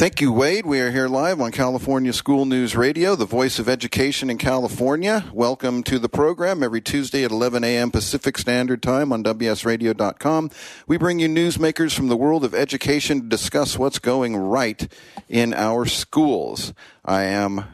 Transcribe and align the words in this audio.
Thank 0.00 0.22
you, 0.22 0.32
Wade. 0.32 0.64
We 0.64 0.80
are 0.80 0.90
here 0.90 1.08
live 1.08 1.42
on 1.42 1.52
California 1.52 2.14
School 2.14 2.46
News 2.46 2.74
Radio, 2.74 3.14
the 3.14 3.26
voice 3.26 3.58
of 3.58 3.68
education 3.68 4.30
in 4.30 4.38
California. 4.38 5.26
Welcome 5.30 5.82
to 5.82 5.98
the 5.98 6.08
program 6.08 6.62
every 6.62 6.80
Tuesday 6.80 7.22
at 7.22 7.30
11 7.30 7.64
a.m. 7.64 7.90
Pacific 7.90 8.38
Standard 8.38 8.82
Time 8.82 9.12
on 9.12 9.22
WSRadio.com. 9.22 10.50
We 10.86 10.96
bring 10.96 11.18
you 11.18 11.28
newsmakers 11.28 11.94
from 11.94 12.08
the 12.08 12.16
world 12.16 12.46
of 12.46 12.54
education 12.54 13.20
to 13.20 13.26
discuss 13.26 13.78
what's 13.78 13.98
going 13.98 14.38
right 14.38 14.90
in 15.28 15.52
our 15.52 15.84
schools. 15.84 16.72
I 17.04 17.24
am 17.24 17.66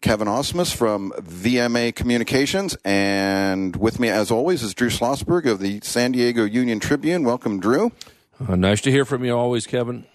Kevin 0.00 0.28
Osmus 0.28 0.74
from 0.74 1.12
VMA 1.18 1.94
Communications, 1.94 2.74
and 2.86 3.76
with 3.76 4.00
me, 4.00 4.08
as 4.08 4.30
always, 4.30 4.62
is 4.62 4.72
Drew 4.72 4.88
Schlossberg 4.88 5.44
of 5.44 5.60
the 5.60 5.80
San 5.82 6.12
Diego 6.12 6.44
Union 6.44 6.80
Tribune. 6.80 7.22
Welcome, 7.22 7.60
Drew. 7.60 7.92
Uh, 8.48 8.56
nice 8.56 8.80
to 8.80 8.90
hear 8.90 9.04
from 9.04 9.26
you 9.26 9.36
always, 9.36 9.66
Kevin. 9.66 10.06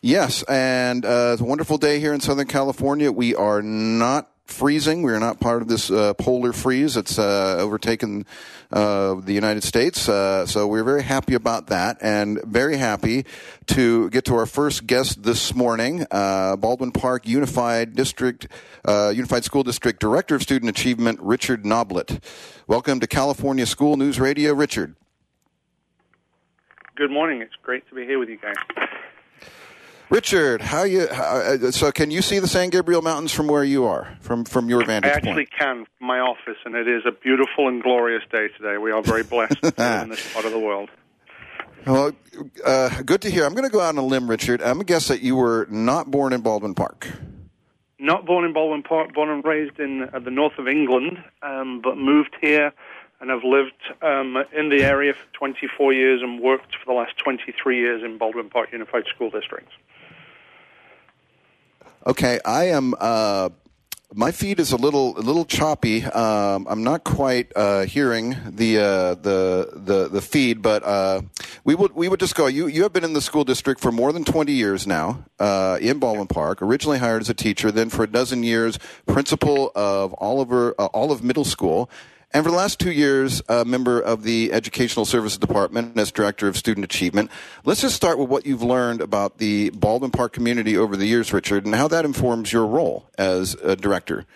Yes, 0.00 0.44
and 0.44 1.04
uh, 1.04 1.30
it's 1.32 1.40
a 1.42 1.44
wonderful 1.44 1.76
day 1.76 1.98
here 1.98 2.14
in 2.14 2.20
Southern 2.20 2.46
California. 2.46 3.10
We 3.10 3.34
are 3.34 3.60
not 3.62 4.30
freezing. 4.44 5.02
We 5.02 5.12
are 5.12 5.18
not 5.18 5.40
part 5.40 5.60
of 5.60 5.66
this 5.66 5.90
uh, 5.90 6.14
polar 6.14 6.52
freeze 6.52 6.94
that's 6.94 7.18
uh, 7.18 7.56
overtaken 7.58 8.24
uh, 8.70 9.14
the 9.14 9.32
United 9.32 9.64
States. 9.64 10.08
Uh, 10.08 10.46
so 10.46 10.68
we're 10.68 10.84
very 10.84 11.02
happy 11.02 11.34
about 11.34 11.66
that, 11.66 11.98
and 12.00 12.40
very 12.44 12.76
happy 12.76 13.26
to 13.66 14.08
get 14.10 14.24
to 14.26 14.36
our 14.36 14.46
first 14.46 14.86
guest 14.86 15.24
this 15.24 15.52
morning, 15.52 16.06
uh, 16.12 16.54
Baldwin 16.54 16.92
Park 16.92 17.26
Unified 17.26 17.96
District, 17.96 18.46
uh, 18.84 19.12
Unified 19.12 19.42
School 19.42 19.64
District 19.64 19.98
Director 19.98 20.36
of 20.36 20.42
Student 20.42 20.70
Achievement, 20.70 21.18
Richard 21.20 21.66
Noblett. 21.66 22.22
Welcome 22.68 23.00
to 23.00 23.08
California 23.08 23.66
School 23.66 23.96
News 23.96 24.20
Radio, 24.20 24.54
Richard. 24.54 24.94
Good 26.94 27.10
morning. 27.10 27.42
It's 27.42 27.56
great 27.64 27.88
to 27.88 27.96
be 27.96 28.04
here 28.04 28.20
with 28.20 28.28
you 28.28 28.38
guys. 28.38 28.54
Richard, 30.10 30.62
how 30.62 30.84
you? 30.84 31.06
How, 31.06 31.70
so, 31.70 31.92
can 31.92 32.10
you 32.10 32.22
see 32.22 32.38
the 32.38 32.48
San 32.48 32.70
Gabriel 32.70 33.02
Mountains 33.02 33.32
from 33.32 33.46
where 33.46 33.64
you 33.64 33.84
are, 33.84 34.16
from 34.20 34.44
from 34.44 34.70
your 34.70 34.84
vantage 34.84 35.12
point? 35.12 35.26
I 35.26 35.30
actually 35.30 35.46
point? 35.46 35.58
can 35.58 35.86
from 35.98 36.06
my 36.06 36.18
office, 36.18 36.56
and 36.64 36.74
it 36.74 36.88
is 36.88 37.02
a 37.06 37.12
beautiful 37.12 37.68
and 37.68 37.82
glorious 37.82 38.22
day 38.32 38.48
today. 38.56 38.78
We 38.78 38.90
are 38.90 39.02
very 39.02 39.22
blessed 39.22 39.62
in 39.62 40.08
this 40.08 40.32
part 40.32 40.46
of 40.46 40.52
the 40.52 40.58
world. 40.58 40.90
Well, 41.86 42.12
uh, 42.66 43.02
good 43.02 43.22
to 43.22 43.30
hear. 43.30 43.46
I'm 43.46 43.54
going 43.54 43.64
to 43.64 43.72
go 43.72 43.80
out 43.80 43.90
on 43.90 43.98
a 43.98 44.04
limb, 44.04 44.28
Richard. 44.28 44.60
I'm 44.60 44.74
going 44.74 44.80
to 44.80 44.84
guess 44.84 45.08
that 45.08 45.22
you 45.22 45.36
were 45.36 45.66
not 45.70 46.10
born 46.10 46.34
in 46.34 46.42
Baldwin 46.42 46.74
Park. 46.74 47.08
Not 47.98 48.26
born 48.26 48.44
in 48.44 48.52
Baldwin 48.52 48.82
Park, 48.82 49.14
born 49.14 49.30
and 49.30 49.42
raised 49.42 49.78
in 49.78 50.02
uh, 50.12 50.18
the 50.18 50.30
north 50.30 50.58
of 50.58 50.68
England, 50.68 51.22
um, 51.40 51.80
but 51.80 51.96
moved 51.96 52.36
here 52.42 52.72
and 53.20 53.32
I've 53.32 53.44
lived 53.44 53.72
um, 54.02 54.36
in 54.56 54.68
the 54.68 54.82
area 54.84 55.12
for 55.12 55.38
24 55.38 55.92
years 55.92 56.22
and 56.22 56.40
worked 56.40 56.76
for 56.76 56.86
the 56.86 56.92
last 56.92 57.18
23 57.18 57.78
years 57.78 58.02
in 58.04 58.18
Baldwin 58.18 58.48
Park 58.48 58.72
Unified 58.72 59.04
School 59.14 59.30
District. 59.30 59.68
Okay, 62.06 62.38
I 62.44 62.66
am. 62.66 62.94
Uh, 62.98 63.50
my 64.14 64.30
feed 64.30 64.58
is 64.58 64.72
a 64.72 64.76
little 64.76 65.18
a 65.18 65.20
little 65.20 65.44
choppy. 65.44 66.02
Um, 66.04 66.66
I'm 66.70 66.82
not 66.82 67.04
quite 67.04 67.52
uh, 67.54 67.82
hearing 67.82 68.34
the, 68.48 68.78
uh, 68.78 69.14
the 69.14 69.70
the 69.74 70.08
the 70.08 70.22
feed, 70.22 70.62
but 70.62 70.82
uh, 70.82 71.20
we 71.64 71.74
would 71.74 71.92
we 71.92 72.08
would 72.08 72.20
just 72.20 72.34
go. 72.34 72.46
You 72.46 72.68
you 72.68 72.84
have 72.84 72.92
been 72.92 73.04
in 73.04 73.12
the 73.12 73.20
school 73.20 73.44
district 73.44 73.80
for 73.80 73.92
more 73.92 74.12
than 74.12 74.24
20 74.24 74.52
years 74.52 74.86
now 74.86 75.24
uh, 75.38 75.76
in 75.82 75.98
Baldwin 75.98 76.28
Park. 76.28 76.62
Originally 76.62 76.98
hired 76.98 77.20
as 77.20 77.28
a 77.28 77.34
teacher, 77.34 77.70
then 77.70 77.90
for 77.90 78.04
a 78.04 78.06
dozen 78.06 78.42
years 78.42 78.78
principal 79.04 79.72
of 79.74 80.14
Oliver 80.16 80.74
uh, 80.78 80.88
Olive 80.94 81.22
Middle 81.22 81.44
School 81.44 81.90
and 82.32 82.44
for 82.44 82.50
the 82.50 82.56
last 82.56 82.78
two 82.78 82.92
years, 82.92 83.40
a 83.48 83.64
member 83.64 83.98
of 83.98 84.22
the 84.22 84.52
Educational 84.52 85.06
Services 85.06 85.38
Department 85.38 85.98
as 85.98 86.12
Director 86.12 86.46
of 86.46 86.58
Student 86.58 86.84
Achievement. 86.84 87.30
Let's 87.64 87.80
just 87.80 87.96
start 87.96 88.18
with 88.18 88.28
what 88.28 88.44
you've 88.44 88.62
learned 88.62 89.00
about 89.00 89.38
the 89.38 89.70
Baldwin 89.70 90.10
Park 90.10 90.34
community 90.34 90.76
over 90.76 90.94
the 90.94 91.06
years, 91.06 91.32
Richard, 91.32 91.64
and 91.64 91.74
how 91.74 91.88
that 91.88 92.04
informs 92.04 92.52
your 92.52 92.66
role 92.66 93.06
as 93.16 93.54
a 93.54 93.76
director. 93.76 94.26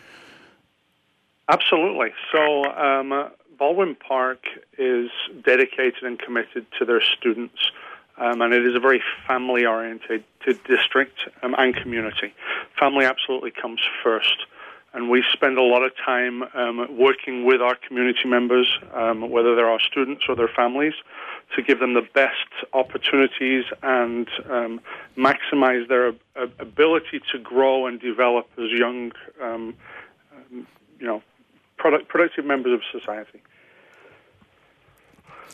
Absolutely. 1.48 2.14
So, 2.32 2.64
um, 2.64 3.30
Baldwin 3.58 3.94
Park 3.94 4.44
is 4.78 5.10
dedicated 5.44 6.02
and 6.02 6.18
committed 6.18 6.66
to 6.78 6.86
their 6.86 7.02
students. 7.02 7.70
Um, 8.16 8.40
and 8.40 8.54
it 8.54 8.66
is 8.66 8.74
a 8.74 8.80
very 8.80 9.02
family 9.26 9.66
oriented 9.66 10.24
district 10.44 11.18
um, 11.42 11.54
and 11.58 11.74
community. 11.76 12.32
Family 12.78 13.04
absolutely 13.04 13.50
comes 13.50 13.80
first 14.02 14.46
and 14.94 15.08
we 15.08 15.24
spend 15.32 15.56
a 15.56 15.62
lot 15.62 15.82
of 15.82 15.92
time 15.96 16.42
um, 16.54 16.98
working 16.98 17.44
with 17.44 17.62
our 17.62 17.74
community 17.74 18.28
members, 18.28 18.66
um, 18.94 19.30
whether 19.30 19.54
they're 19.54 19.70
our 19.70 19.80
students 19.80 20.24
or 20.28 20.36
their 20.36 20.48
families, 20.48 20.92
to 21.56 21.62
give 21.62 21.80
them 21.80 21.94
the 21.94 22.06
best 22.14 22.48
opportunities 22.72 23.64
and 23.82 24.28
um, 24.50 24.80
maximize 25.16 25.88
their 25.88 26.08
uh, 26.36 26.46
ability 26.58 27.20
to 27.30 27.38
grow 27.38 27.86
and 27.86 28.00
develop 28.00 28.46
as 28.58 28.70
young, 28.70 29.12
um, 29.40 29.74
um, 30.34 30.66
you 30.98 31.06
know, 31.06 31.22
product, 31.78 32.08
productive 32.08 32.44
members 32.44 32.72
of 32.72 33.00
society. 33.00 33.42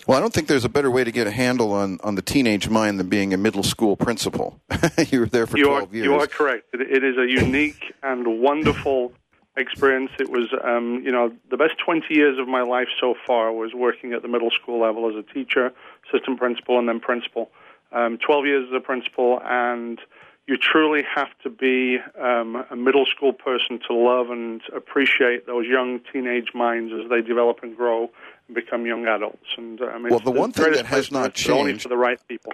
Well, 0.06 0.16
I 0.16 0.20
don't 0.20 0.32
think 0.32 0.48
there's 0.48 0.64
a 0.64 0.70
better 0.70 0.90
way 0.90 1.04
to 1.04 1.12
get 1.12 1.26
a 1.26 1.30
handle 1.30 1.72
on, 1.72 1.98
on 2.02 2.14
the 2.14 2.22
teenage 2.22 2.68
mind 2.68 2.98
than 2.98 3.08
being 3.08 3.34
a 3.34 3.36
middle 3.36 3.62
school 3.62 3.96
principal. 3.96 4.60
you 5.10 5.20
were 5.20 5.26
there 5.26 5.46
for 5.46 5.58
you 5.58 5.66
12 5.66 5.92
are, 5.92 5.94
years. 5.94 6.04
You 6.04 6.14
are 6.14 6.26
correct. 6.26 6.68
it, 6.72 6.80
it 6.80 7.04
is 7.04 7.18
a 7.18 7.28
unique 7.28 7.94
and 8.02 8.40
wonderful 8.40 9.12
experience. 9.58 10.10
It 10.18 10.30
was, 10.30 10.48
um, 10.64 11.02
you 11.04 11.12
know, 11.12 11.32
the 11.50 11.56
best 11.56 11.74
20 11.84 12.06
years 12.14 12.38
of 12.38 12.48
my 12.48 12.62
life 12.62 12.88
so 13.00 13.14
far 13.26 13.52
was 13.52 13.74
working 13.74 14.12
at 14.12 14.22
the 14.22 14.28
middle 14.28 14.50
school 14.50 14.80
level 14.80 15.08
as 15.08 15.16
a 15.16 15.22
teacher, 15.22 15.72
assistant 16.08 16.38
principal, 16.38 16.78
and 16.78 16.88
then 16.88 17.00
principal. 17.00 17.50
Um, 17.92 18.18
12 18.18 18.46
years 18.46 18.68
as 18.68 18.76
a 18.76 18.80
principal, 18.80 19.40
and 19.44 19.98
you 20.46 20.56
truly 20.56 21.02
have 21.14 21.28
to 21.42 21.50
be 21.50 21.98
um, 22.18 22.64
a 22.70 22.76
middle 22.76 23.06
school 23.06 23.32
person 23.32 23.78
to 23.86 23.94
love 23.94 24.30
and 24.30 24.62
appreciate 24.74 25.46
those 25.46 25.66
young 25.66 26.00
teenage 26.10 26.54
minds 26.54 26.92
as 26.92 27.08
they 27.10 27.20
develop 27.20 27.60
and 27.62 27.76
grow 27.76 28.10
and 28.46 28.54
become 28.54 28.86
young 28.86 29.06
adults. 29.06 29.44
And 29.56 29.80
I 29.82 29.98
mean, 29.98 30.08
well, 30.08 30.20
the 30.20 30.30
one 30.30 30.52
thing 30.52 30.72
that 30.72 30.86
has 30.86 31.12
not 31.12 31.34
changed, 31.34 31.50
only 31.50 31.78
for 31.78 31.88
the 31.88 31.98
right 31.98 32.18
people. 32.28 32.52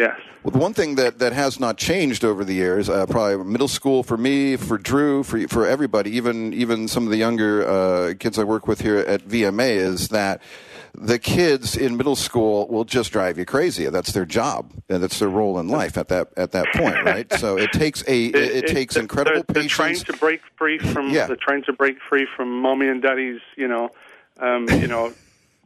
Yes. 0.00 0.18
Well, 0.42 0.52
the 0.52 0.58
one 0.58 0.72
thing 0.72 0.94
that, 0.94 1.18
that 1.18 1.34
has 1.34 1.60
not 1.60 1.76
changed 1.76 2.24
over 2.24 2.42
the 2.42 2.54
years, 2.54 2.88
uh, 2.88 3.04
probably 3.04 3.44
middle 3.44 3.68
school 3.68 4.02
for 4.02 4.16
me, 4.16 4.56
for 4.56 4.78
Drew, 4.78 5.22
for 5.22 5.46
for 5.46 5.66
everybody, 5.66 6.16
even 6.16 6.54
even 6.54 6.88
some 6.88 7.04
of 7.04 7.10
the 7.10 7.18
younger 7.18 7.68
uh, 7.68 8.14
kids 8.18 8.38
I 8.38 8.44
work 8.44 8.66
with 8.66 8.80
here 8.80 8.96
at 8.96 9.20
VMA, 9.28 9.76
is 9.76 10.08
that 10.08 10.40
the 10.94 11.18
kids 11.18 11.76
in 11.76 11.98
middle 11.98 12.16
school 12.16 12.66
will 12.68 12.86
just 12.86 13.12
drive 13.12 13.36
you 13.36 13.44
crazy. 13.44 13.84
That's 13.90 14.12
their 14.12 14.24
job. 14.24 14.72
And 14.88 15.02
that's 15.02 15.18
their 15.18 15.28
role 15.28 15.58
in 15.58 15.68
life 15.68 15.98
at 15.98 16.08
that 16.08 16.28
at 16.38 16.52
that 16.52 16.68
point, 16.74 16.96
right? 17.04 17.30
so 17.34 17.58
it 17.58 17.70
takes 17.72 18.02
a 18.08 18.24
it, 18.24 18.34
it, 18.34 18.64
it 18.64 18.66
takes 18.68 18.96
incredible 18.96 19.44
patience. 19.44 19.54
They're 19.54 19.86
trying 19.86 19.96
to 19.96 20.12
break 20.14 20.40
free 20.56 20.78
from 20.78 21.10
yeah. 21.10 21.26
they're 21.26 21.36
trying 21.36 21.64
to 21.64 21.74
break 21.74 21.98
free 22.08 22.26
from 22.34 22.62
mommy 22.62 22.88
and 22.88 23.02
daddy's, 23.02 23.42
you 23.54 23.68
know, 23.68 23.90
um, 24.38 24.66
you 24.70 24.86
know 24.86 25.12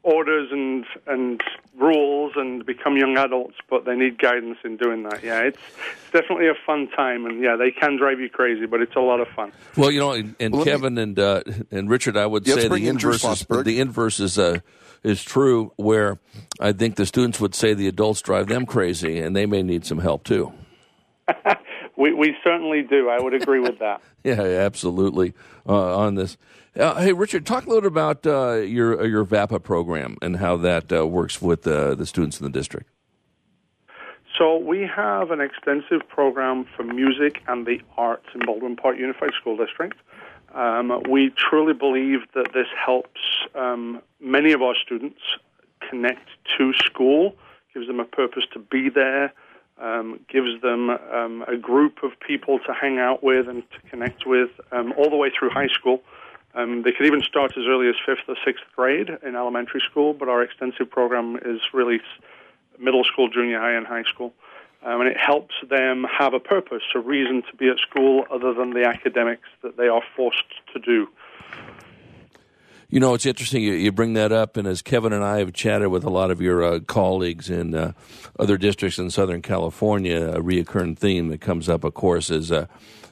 orders 0.05 0.51
and 0.53 0.85
and 1.07 1.43
rules 1.77 2.35
and 2.37 2.65
become 2.65 2.97
young 2.97 3.17
adults, 3.17 3.57
but 3.69 3.85
they 3.85 3.97
need 3.97 4.19
guidance 4.19 4.59
in 4.65 4.77
doing 4.77 5.03
that. 5.05 5.25
Yeah, 5.25 5.41
it's, 5.41 5.59
it's 5.59 6.13
definitely 6.13 6.47
a 6.47 6.55
fun 6.67 6.89
time, 6.95 7.27
and 7.27 7.43
yeah, 7.43 7.57
they 7.57 7.73
can 7.73 7.97
drive 7.97 8.21
you 8.21 8.29
crazy, 8.29 8.67
but 8.67 8.81
it's 8.81 8.95
a 8.95 9.01
lot 9.01 9.21
of 9.21 9.29
fun. 9.29 9.51
Well, 9.77 9.91
you 9.91 9.99
know, 9.99 10.13
and, 10.13 10.37
and 10.39 10.55
well, 10.55 10.65
Kevin 10.65 10.95
me, 10.95 11.03
and 11.03 11.19
uh, 11.19 11.43
and 11.71 11.91
Richard, 11.91 12.17
I 12.17 12.27
would 12.27 12.47
say 12.47 12.69
the 12.69 12.89
inverse 12.89 13.25
is 13.25 13.47
the 13.49 13.81
inverse 13.81 14.21
is 14.21 14.39
uh, 14.39 14.61
is 15.03 15.25
true. 15.25 15.73
Where 15.77 16.21
I 16.61 16.73
think 16.73 16.97
the 16.97 17.07
students 17.07 17.41
would 17.41 17.55
say 17.55 17.75
the 17.75 17.89
adults 17.89 18.21
drive 18.21 18.47
them 18.47 18.67
crazy, 18.67 19.19
and 19.19 19.35
they 19.35 19.47
may 19.47 19.63
need 19.63 19.85
some 19.85 19.99
help 19.99 20.25
too. 20.25 20.53
we 21.97 22.13
we 22.13 22.37
certainly 22.45 22.83
do. 22.83 23.09
I 23.09 23.21
would 23.21 23.35
agree 23.35 23.61
with 23.61 23.79
that. 23.81 24.03
yeah, 24.25 24.41
absolutely 24.41 25.35
uh, 25.67 25.97
on 25.97 26.15
this. 26.15 26.37
Uh, 26.77 27.01
hey, 27.01 27.13
Richard, 27.13 27.47
talk 27.47 27.67
a 27.67 27.69
little 27.69 27.87
about 27.87 28.27
uh, 28.27 28.55
your 28.55 29.01
uh, 29.01 29.05
your 29.05 29.25
VAPA 29.25 29.63
program 29.63 30.17
and 30.21 30.39
how 30.39 30.57
that 30.57 30.93
uh, 30.93 31.07
works 31.07 31.41
with 31.41 31.63
the 31.63 32.05
students 32.05 32.41
in 32.41 32.45
the 32.45 32.51
district. 32.51 32.91
So 34.37 34.57
we 34.57 34.81
have 34.81 35.31
an 35.31 35.41
extensive 35.41 36.09
program 36.09 36.67
for 36.77 36.83
music 36.83 37.41
and 37.47 37.65
the 37.65 37.81
arts 37.97 38.27
in 38.35 38.41
Baldwin 38.45 38.75
Park 38.75 38.99
Unified 38.99 39.31
School 39.41 39.57
District. 39.57 39.97
Um, 40.53 41.01
we 41.09 41.31
truly 41.37 41.75
believe 41.75 42.21
that 42.35 42.53
this 42.53 42.67
helps 42.85 43.21
um, 43.55 44.03
many 44.19 44.51
of 44.51 44.61
our 44.61 44.75
students 44.75 45.21
connect 45.89 46.29
to 46.59 46.73
school, 46.73 47.37
gives 47.73 47.87
them 47.87 48.01
a 48.01 48.05
purpose 48.05 48.45
to 48.53 48.59
be 48.59 48.89
there, 48.89 49.33
um, 49.81 50.19
gives 50.29 50.61
them 50.61 50.91
um, 50.91 51.45
a 51.47 51.57
group 51.57 52.03
of 52.03 52.19
people 52.19 52.59
to 52.67 52.73
hang 52.73 52.99
out 52.99 53.23
with 53.23 53.49
and 53.49 53.63
to 53.71 53.91
connect 53.91 54.27
with 54.27 54.51
um, 54.73 54.93
all 54.99 55.09
the 55.09 55.17
way 55.17 55.31
through 55.31 55.51
high 55.51 55.69
school. 55.69 56.03
Um, 56.55 56.83
they 56.83 56.93
could 56.93 57.07
even 57.07 57.23
start 57.23 57.53
as 57.57 57.65
early 57.67 57.89
as 57.89 57.97
fifth 58.07 58.29
or 58.29 58.37
sixth 58.45 58.65
grade 58.77 59.11
in 59.23 59.35
elementary 59.35 59.81
school, 59.81 60.15
but 60.15 60.29
our 60.29 60.43
extensive 60.43 60.91
program 60.91 61.37
is 61.45 61.61
really 61.73 62.01
middle 62.79 63.05
school, 63.05 63.29
junior 63.29 63.59
high, 63.59 63.73
and 63.73 63.87
high 63.87 64.05
school. 64.05 64.33
Um, 64.85 65.01
and 65.01 65.09
it 65.09 65.17
helps 65.17 65.55
them 65.69 66.05
have 66.05 66.35
a 66.35 66.41
purpose, 66.41 66.83
a 66.95 66.99
reason 66.99 67.43
to 67.51 67.57
be 67.57 67.69
at 67.69 67.79
school 67.79 68.27
other 68.31 68.53
than 68.53 68.71
the 68.71 68.85
academics 68.85 69.49
that 69.63 69.77
they 69.77 69.89
are 69.89 70.03
forced 70.15 70.45
to 70.75 70.79
do. 70.79 71.09
You 72.95 73.01
know, 73.01 73.15
it's 73.15 73.27
interesting 73.27 73.65
you, 73.65 73.73
you, 73.73 73.91
bring 73.91 74.13
that 74.13 74.31
up, 74.31 74.57
and 74.57 74.69
as 74.69 74.81
Kevin 74.81 75.13
and 75.13 75.25
I 75.25 75.39
have 75.39 75.53
chatted 75.53 75.89
with 75.89 76.05
a 76.05 76.11
lot 76.11 76.31
of 76.31 76.41
your 76.41 76.63
uh, 76.63 76.79
colleagues 76.79 77.51
in 77.51 77.75
uh, 77.75 77.91
other 78.39 78.57
districts 78.57 79.01
in 79.01 79.11
Southern 79.11 79.43
California, 79.43 80.29
a 80.29 80.41
reoccurring 80.41 80.97
theme 80.97 81.27
that 81.31 81.41
comes 81.41 81.69
up, 81.69 81.83
of 81.83 81.95
course, 81.95 82.31
is 82.31 82.53
uh, 82.53 82.67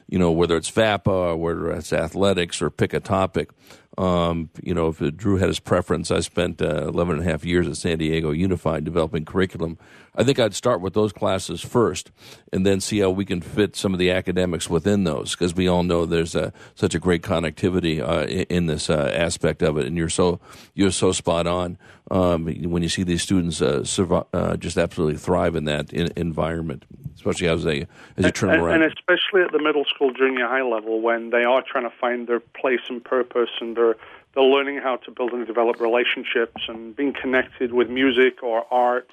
you 0.07 0.17
know 0.17 0.31
whether 0.31 0.55
it's 0.55 0.71
VAPA 0.71 1.07
or 1.07 1.35
whether 1.35 1.69
it's 1.73 1.91
athletics 1.91 2.61
or 2.61 2.69
pick 2.69 2.93
a 2.93 3.01
topic. 3.01 3.49
Um, 3.97 4.49
you 4.61 4.73
know, 4.73 4.87
if 4.87 4.99
Drew 5.15 5.37
had 5.37 5.49
his 5.49 5.59
preference, 5.59 6.09
I 6.09 6.21
spent 6.21 6.61
uh, 6.61 6.87
11 6.87 7.17
and 7.19 7.27
a 7.27 7.29
half 7.29 7.45
years 7.45 7.67
at 7.67 7.77
San 7.77 7.99
Diego 7.99 8.31
Unified 8.31 8.83
developing 8.83 9.23
curriculum. 9.23 9.77
I 10.15 10.23
think 10.23 10.39
I'd 10.39 10.53
start 10.53 10.81
with 10.81 10.93
those 10.93 11.11
classes 11.11 11.61
first 11.61 12.11
and 12.51 12.65
then 12.65 12.79
see 12.79 12.99
how 12.99 13.09
we 13.09 13.25
can 13.25 13.41
fit 13.41 13.75
some 13.75 13.93
of 13.93 13.99
the 13.99 14.11
academics 14.11 14.69
within 14.69 15.03
those 15.03 15.31
because 15.31 15.55
we 15.55 15.67
all 15.67 15.83
know 15.83 16.05
there's 16.05 16.35
a, 16.35 16.53
such 16.75 16.93
a 16.93 16.99
great 16.99 17.23
connectivity 17.23 17.99
uh, 17.99 18.25
in, 18.25 18.41
in, 18.49 18.65
this 18.67 18.89
uh, 18.89 19.11
aspect 19.13 19.61
of 19.63 19.77
it. 19.77 19.85
And 19.85 19.97
you're 19.97 20.09
so, 20.09 20.39
you're 20.73 20.91
so 20.91 21.11
spot 21.11 21.47
on 21.47 21.77
um, 22.11 22.45
when 22.45 22.83
you 22.83 22.89
see 22.89 23.03
these 23.03 23.23
students 23.23 23.61
uh, 23.61 23.83
survive, 23.83 24.25
uh, 24.33 24.57
just 24.57 24.77
absolutely 24.77 25.17
thrive 25.17 25.55
in 25.55 25.65
that 25.65 25.91
in, 25.91 26.11
environment, 26.15 26.85
especially 27.15 27.47
as 27.47 27.63
they, 27.63 27.87
as 28.17 28.25
you 28.25 28.31
turn 28.31 28.51
and, 28.51 28.61
around. 28.61 28.83
And 28.83 28.93
especially 28.93 29.41
at 29.41 29.51
the 29.51 29.61
middle 29.61 29.85
school, 29.85 30.11
junior 30.13 30.47
high 30.47 30.61
level 30.61 31.01
when 31.01 31.31
they 31.31 31.43
are 31.43 31.63
trying 31.65 31.89
to 31.89 31.95
find 31.99 32.27
their 32.27 32.39
place 32.39 32.81
and 32.89 33.03
purpose 33.03 33.49
and 33.61 33.75
they're 33.83 33.95
they're 34.33 34.43
learning 34.43 34.77
how 34.77 34.95
to 34.97 35.11
build 35.11 35.31
and 35.31 35.45
develop 35.45 35.79
relationships 35.79 36.63
and 36.67 36.95
being 36.95 37.13
connected 37.13 37.71
with 37.71 37.87
music 37.89 38.41
or 38.41 38.65
art 38.71 39.09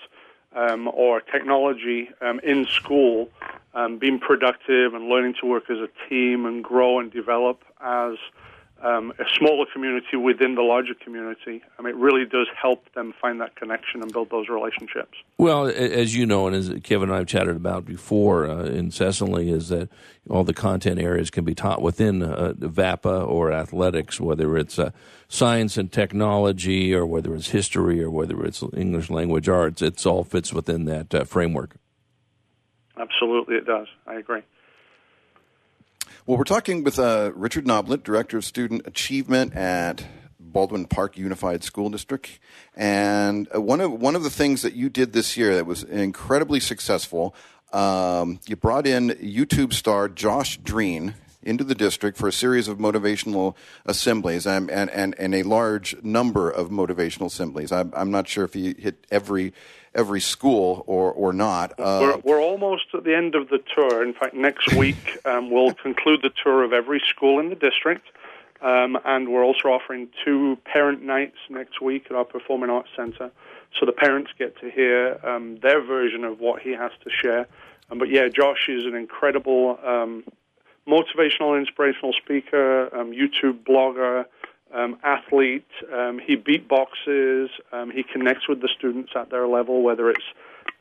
um, 0.56 0.88
or 0.88 1.20
technology 1.20 2.08
um, 2.22 2.40
in 2.42 2.66
school, 2.66 3.28
um, 3.74 3.98
being 3.98 4.18
productive 4.18 4.94
and 4.94 5.08
learning 5.08 5.34
to 5.40 5.46
work 5.46 5.64
as 5.70 5.76
a 5.76 5.88
team 6.08 6.46
and 6.46 6.64
grow 6.64 6.98
and 6.98 7.12
develop 7.12 7.62
as 7.82 8.14
um, 8.82 9.12
a 9.18 9.24
smaller 9.36 9.66
community 9.72 10.16
within 10.16 10.54
the 10.54 10.62
larger 10.62 10.94
community. 10.94 11.62
I 11.78 11.82
mean, 11.82 11.94
it 11.94 11.98
really 11.98 12.24
does 12.24 12.46
help 12.60 12.92
them 12.94 13.12
find 13.20 13.40
that 13.40 13.54
connection 13.56 14.02
and 14.02 14.12
build 14.12 14.30
those 14.30 14.48
relationships. 14.48 15.18
Well, 15.36 15.66
as 15.66 16.16
you 16.16 16.24
know, 16.24 16.46
and 16.46 16.56
as 16.56 16.72
Kevin 16.82 17.10
and 17.10 17.14
I 17.14 17.18
have 17.18 17.26
chatted 17.26 17.56
about 17.56 17.84
before 17.84 18.48
uh, 18.48 18.64
incessantly, 18.64 19.50
is 19.50 19.68
that 19.68 19.90
all 20.28 20.44
the 20.44 20.54
content 20.54 20.98
areas 20.98 21.30
can 21.30 21.44
be 21.44 21.54
taught 21.54 21.82
within 21.82 22.22
uh, 22.22 22.54
VAPA 22.58 23.26
or 23.28 23.52
athletics, 23.52 24.20
whether 24.20 24.56
it's 24.56 24.78
uh, 24.78 24.90
science 25.28 25.76
and 25.76 25.92
technology 25.92 26.94
or 26.94 27.04
whether 27.04 27.34
it's 27.34 27.50
history 27.50 28.02
or 28.02 28.10
whether 28.10 28.42
it's 28.44 28.62
English 28.74 29.10
language 29.10 29.48
arts. 29.48 29.82
It 29.82 30.04
all 30.06 30.24
fits 30.24 30.52
within 30.52 30.86
that 30.86 31.14
uh, 31.14 31.24
framework. 31.24 31.76
Absolutely, 32.96 33.56
it 33.56 33.66
does. 33.66 33.88
I 34.06 34.14
agree. 34.14 34.42
Well, 36.26 36.36
we're 36.36 36.44
talking 36.44 36.84
with 36.84 36.98
uh, 36.98 37.32
Richard 37.34 37.66
Noblett, 37.66 38.04
Director 38.04 38.36
of 38.36 38.44
Student 38.44 38.86
Achievement 38.86 39.56
at 39.56 40.04
Baldwin 40.38 40.84
Park 40.84 41.16
Unified 41.16 41.64
School 41.64 41.88
District. 41.88 42.38
And 42.76 43.48
uh, 43.54 43.62
one 43.62 43.80
of 43.80 43.90
one 43.92 44.14
of 44.14 44.22
the 44.22 44.28
things 44.28 44.60
that 44.60 44.74
you 44.74 44.90
did 44.90 45.14
this 45.14 45.38
year 45.38 45.54
that 45.54 45.64
was 45.64 45.82
incredibly 45.82 46.60
successful, 46.60 47.34
um, 47.72 48.38
you 48.46 48.54
brought 48.54 48.86
in 48.86 49.08
YouTube 49.10 49.72
star 49.72 50.10
Josh 50.10 50.58
Drean 50.58 51.14
into 51.42 51.64
the 51.64 51.74
district 51.74 52.18
for 52.18 52.28
a 52.28 52.32
series 52.32 52.68
of 52.68 52.76
motivational 52.76 53.54
assemblies 53.86 54.46
and, 54.46 54.70
and, 54.70 54.90
and, 54.90 55.18
and 55.18 55.34
a 55.34 55.42
large 55.42 55.96
number 56.02 56.50
of 56.50 56.68
motivational 56.68 57.26
assemblies. 57.26 57.72
I'm, 57.72 57.94
I'm 57.96 58.10
not 58.10 58.28
sure 58.28 58.44
if 58.44 58.52
he 58.52 58.74
hit 58.78 59.06
every 59.10 59.54
every 59.94 60.20
school 60.20 60.84
or 60.86 61.12
or 61.12 61.32
not. 61.32 61.72
Uh, 61.78 61.98
we're, 62.00 62.18
we're 62.18 62.42
almost 62.42 62.86
at 62.94 63.04
the 63.04 63.16
end 63.16 63.34
of 63.34 63.48
the 63.48 63.58
tour. 63.74 64.02
In 64.02 64.14
fact, 64.14 64.34
next 64.34 64.72
week 64.74 65.18
um, 65.24 65.50
we'll 65.50 65.74
conclude 65.74 66.20
the 66.22 66.30
tour 66.42 66.62
of 66.62 66.72
every 66.72 67.00
school 67.06 67.38
in 67.40 67.48
the 67.48 67.56
district. 67.56 68.06
Um, 68.62 68.98
and 69.06 69.30
we're 69.30 69.44
also 69.44 69.68
offering 69.68 70.08
two 70.22 70.58
parent 70.64 71.02
nights 71.02 71.36
next 71.48 71.80
week 71.80 72.06
at 72.10 72.16
our 72.16 72.24
Performing 72.24 72.68
Arts 72.68 72.90
Center. 72.94 73.30
So 73.78 73.86
the 73.86 73.92
parents 73.92 74.32
get 74.38 74.58
to 74.60 74.70
hear 74.70 75.18
um, 75.24 75.58
their 75.62 75.82
version 75.82 76.24
of 76.24 76.40
what 76.40 76.60
he 76.60 76.72
has 76.72 76.90
to 77.04 77.10
share. 77.10 77.46
Um, 77.90 77.98
but 77.98 78.10
yeah, 78.10 78.28
Josh 78.28 78.68
is 78.68 78.84
an 78.84 78.94
incredible 78.94 79.78
um, 79.84 80.24
motivational, 80.86 81.58
inspirational 81.58 82.12
speaker, 82.12 82.94
um, 82.94 83.12
YouTube 83.12 83.64
blogger, 83.64 84.26
um, 84.80 84.98
athlete. 85.02 85.66
Um, 85.92 86.20
he 86.24 86.36
beatboxes. 86.36 87.48
Um, 87.72 87.90
he 87.90 88.02
connects 88.02 88.48
with 88.48 88.60
the 88.60 88.68
students 88.76 89.12
at 89.14 89.30
their 89.30 89.46
level, 89.46 89.82
whether 89.82 90.10
it's 90.10 90.24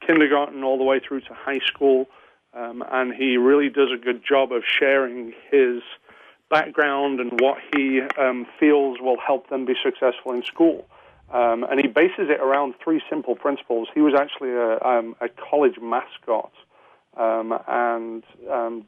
kindergarten 0.06 0.64
all 0.64 0.78
the 0.78 0.84
way 0.84 1.00
through 1.00 1.22
to 1.22 1.34
high 1.34 1.60
school. 1.66 2.08
Um, 2.54 2.84
and 2.92 3.14
he 3.14 3.38
really 3.38 3.70
does 3.70 3.90
a 3.94 3.98
good 3.98 4.24
job 4.28 4.52
of 4.52 4.64
sharing 4.66 5.34
his 5.52 5.82
background 6.50 7.20
and 7.20 7.40
what 7.40 7.60
he 7.76 8.02
um, 8.18 8.48
feels 8.60 9.00
will 9.00 9.20
help 9.20 9.50
them 9.50 9.66
be 9.66 9.76
successful 9.84 10.34
in 10.34 10.44
school. 10.44 10.88
Um, 11.32 11.64
and 11.64 11.80
he 11.80 11.88
bases 11.88 12.28
it 12.30 12.40
around 12.40 12.74
three 12.84 13.02
simple 13.08 13.36
principles. 13.36 13.88
He 13.94 14.02
was 14.02 14.16
actually 14.16 14.50
a, 14.50 14.78
a 15.24 15.30
college 15.30 15.78
mascot 15.80 16.52
and 17.16 18.24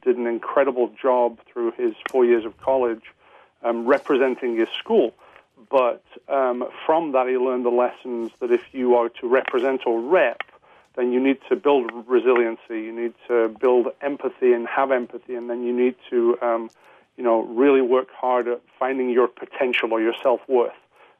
did 0.02 0.16
an 0.16 0.26
incredible 0.26 0.90
job 1.00 1.38
through 1.52 1.72
his 1.72 1.94
four 2.10 2.24
years 2.24 2.44
of 2.44 2.58
college 2.58 3.02
um, 3.62 3.86
representing 3.86 4.56
his 4.56 4.68
school. 4.78 5.14
But 5.70 6.04
um, 6.28 6.68
from 6.86 7.12
that, 7.12 7.28
he 7.28 7.36
learned 7.36 7.64
the 7.64 7.70
lessons 7.70 8.30
that 8.40 8.50
if 8.50 8.62
you 8.72 8.94
are 8.96 9.08
to 9.20 9.28
represent 9.28 9.86
or 9.86 10.00
rep, 10.00 10.42
then 10.96 11.12
you 11.12 11.20
need 11.20 11.38
to 11.48 11.56
build 11.56 11.90
resiliency, 12.06 12.82
you 12.82 12.92
need 12.92 13.14
to 13.28 13.48
build 13.60 13.88
empathy 14.02 14.52
and 14.52 14.66
have 14.66 14.90
empathy, 14.90 15.34
and 15.34 15.48
then 15.48 15.64
you 15.64 15.72
need 15.72 15.94
to, 16.10 16.36
um, 16.42 16.70
you 17.16 17.24
know, 17.24 17.42
really 17.42 17.80
work 17.80 18.08
hard 18.14 18.48
at 18.48 18.60
finding 18.78 19.08
your 19.08 19.28
potential 19.28 19.92
or 19.92 20.00
your 20.00 20.14
self 20.22 20.40
worth. 20.48 20.72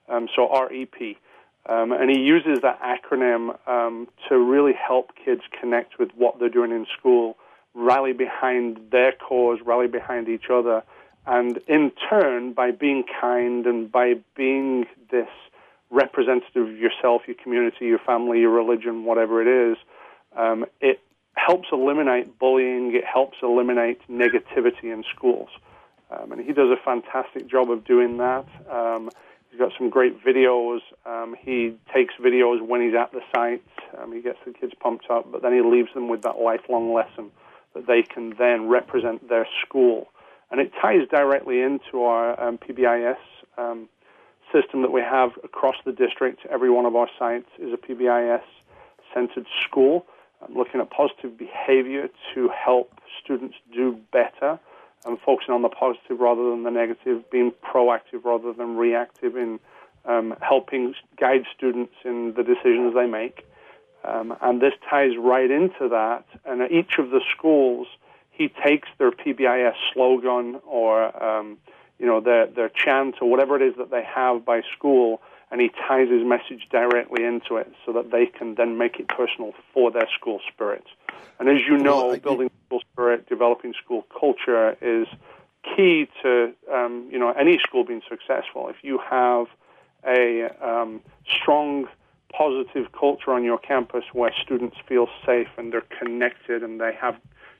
Um, 0.08 0.28
so 0.34 0.48
REP. 0.52 1.16
Um, 1.64 1.92
and 1.92 2.10
he 2.10 2.18
uses 2.18 2.58
that 2.62 2.80
acronym 2.82 3.56
um, 3.68 4.08
to 4.28 4.36
really 4.36 4.72
help 4.72 5.12
kids 5.24 5.42
connect 5.60 5.98
with 5.98 6.10
what 6.16 6.40
they're 6.40 6.48
doing 6.48 6.72
in 6.72 6.86
school, 6.98 7.36
rally 7.72 8.12
behind 8.12 8.90
their 8.90 9.12
cause, 9.12 9.60
rally 9.64 9.86
behind 9.86 10.28
each 10.28 10.50
other, 10.50 10.82
and 11.26 11.58
in 11.68 11.92
turn, 12.10 12.52
by 12.52 12.70
being 12.72 13.04
kind 13.20 13.66
and 13.66 13.90
by 13.90 14.14
being 14.36 14.86
this 15.10 15.28
representative 15.90 16.68
of 16.68 16.76
yourself, 16.76 17.22
your 17.26 17.36
community, 17.42 17.86
your 17.86 18.00
family, 18.00 18.40
your 18.40 18.50
religion, 18.50 19.04
whatever 19.04 19.40
it 19.40 19.72
is, 19.72 19.76
um, 20.36 20.64
it 20.80 21.00
helps 21.34 21.68
eliminate 21.70 22.38
bullying, 22.38 22.94
it 22.94 23.04
helps 23.04 23.38
eliminate 23.42 24.00
negativity 24.08 24.84
in 24.84 25.04
schools. 25.14 25.48
Um, 26.10 26.32
and 26.32 26.40
he 26.40 26.52
does 26.52 26.70
a 26.70 26.82
fantastic 26.84 27.48
job 27.48 27.70
of 27.70 27.84
doing 27.84 28.18
that. 28.18 28.46
Um, 28.70 29.10
he's 29.50 29.58
got 29.58 29.72
some 29.78 29.90
great 29.90 30.22
videos. 30.24 30.80
Um, 31.06 31.36
he 31.38 31.76
takes 31.94 32.14
videos 32.20 32.66
when 32.66 32.82
he's 32.82 32.94
at 32.94 33.12
the 33.12 33.20
site. 33.34 33.62
Um, 33.98 34.12
he 34.12 34.20
gets 34.20 34.38
the 34.44 34.52
kids 34.52 34.72
pumped 34.80 35.08
up, 35.10 35.30
but 35.30 35.42
then 35.42 35.52
he 35.52 35.60
leaves 35.60 35.88
them 35.94 36.08
with 36.08 36.22
that 36.22 36.38
lifelong 36.38 36.92
lesson 36.92 37.30
that 37.74 37.86
they 37.86 38.02
can 38.02 38.34
then 38.38 38.68
represent 38.68 39.28
their 39.28 39.46
school 39.64 40.08
and 40.52 40.60
it 40.60 40.70
ties 40.80 41.08
directly 41.10 41.62
into 41.62 42.02
our 42.02 42.40
um, 42.40 42.58
PBIS 42.58 43.16
um, 43.56 43.88
system 44.52 44.82
that 44.82 44.92
we 44.92 45.00
have 45.00 45.30
across 45.42 45.76
the 45.86 45.92
district. 45.92 46.40
Every 46.50 46.70
one 46.70 46.84
of 46.84 46.94
our 46.94 47.08
sites 47.18 47.48
is 47.58 47.72
a 47.72 47.78
PBIS 47.78 48.42
centered 49.14 49.46
school, 49.64 50.04
um, 50.42 50.54
looking 50.54 50.80
at 50.80 50.90
positive 50.90 51.38
behavior 51.38 52.08
to 52.34 52.50
help 52.50 52.92
students 53.24 53.56
do 53.72 53.98
better 54.12 54.60
and 55.06 55.18
focusing 55.24 55.54
on 55.54 55.62
the 55.62 55.70
positive 55.70 56.20
rather 56.20 56.50
than 56.50 56.64
the 56.64 56.70
negative, 56.70 57.28
being 57.30 57.52
proactive 57.64 58.24
rather 58.24 58.52
than 58.52 58.76
reactive 58.76 59.36
in 59.36 59.58
um, 60.04 60.34
helping 60.42 60.94
guide 61.18 61.44
students 61.56 61.94
in 62.04 62.34
the 62.36 62.42
decisions 62.42 62.94
they 62.94 63.06
make. 63.06 63.46
Um, 64.04 64.36
and 64.42 64.60
this 64.60 64.74
ties 64.88 65.12
right 65.18 65.50
into 65.50 65.88
that. 65.88 66.24
And 66.44 66.70
each 66.70 66.98
of 66.98 67.10
the 67.10 67.20
schools, 67.36 67.86
he 68.42 68.48
takes 68.48 68.88
their 68.98 69.12
PBIS 69.12 69.74
slogan 69.92 70.60
or 70.66 71.22
um, 71.22 71.58
you 71.98 72.06
know 72.06 72.20
their 72.20 72.46
their 72.46 72.68
chant 72.68 73.16
or 73.20 73.30
whatever 73.30 73.54
it 73.56 73.62
is 73.62 73.74
that 73.76 73.90
they 73.90 74.02
have 74.02 74.44
by 74.44 74.62
school, 74.76 75.22
and 75.50 75.60
he 75.60 75.68
ties 75.68 76.08
his 76.08 76.24
message 76.24 76.66
directly 76.70 77.24
into 77.24 77.56
it 77.56 77.72
so 77.86 77.92
that 77.92 78.10
they 78.10 78.26
can 78.26 78.56
then 78.56 78.76
make 78.78 78.98
it 78.98 79.06
personal 79.08 79.52
for 79.72 79.92
their 79.92 80.08
school 80.18 80.40
spirit. 80.52 80.84
And 81.38 81.48
as 81.48 81.60
you 81.68 81.78
know, 81.78 82.08
well, 82.08 82.18
building 82.18 82.50
school 82.66 82.80
spirit, 82.92 83.28
developing 83.28 83.74
school 83.74 84.04
culture 84.18 84.76
is 84.80 85.06
key 85.76 86.08
to 86.22 86.52
um, 86.72 87.08
you 87.12 87.18
know 87.18 87.30
any 87.30 87.58
school 87.58 87.84
being 87.84 88.02
successful. 88.08 88.68
If 88.68 88.76
you 88.82 88.98
have 88.98 89.46
a 90.04 90.50
um, 90.60 91.00
strong 91.28 91.86
positive 92.32 92.90
culture 92.98 93.30
on 93.32 93.44
your 93.44 93.58
campus 93.58 94.04
where 94.12 94.32
students 94.42 94.76
feel 94.88 95.06
safe 95.24 95.48
and 95.58 95.72
they're 95.72 95.90
connected 96.00 96.62
and 96.62 96.80
they 96.80 96.92
have 96.98 97.14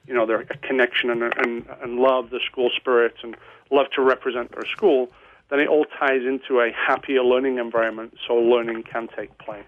you 0.06 0.14
know, 0.14 0.26
their 0.26 0.44
connection 0.62 1.11
and, 1.11 1.23
and, 1.23 1.66
and 1.82 1.99
love 1.99 2.30
the 2.30 2.40
school 2.40 2.71
spirit 2.75 3.14
and 3.23 3.37
love 3.71 3.87
to 3.94 4.02
represent 4.02 4.52
their 4.52 4.66
school, 4.66 5.11
then 5.50 5.61
it 5.61 5.68
all 5.68 5.85
ties 5.85 6.23
into 6.23 6.61
a 6.61 6.71
happier 6.73 7.23
learning 7.23 7.59
environment 7.59 8.14
so 8.26 8.35
learning 8.35 8.82
can 8.82 9.09
take 9.16 9.37
place. 9.38 9.64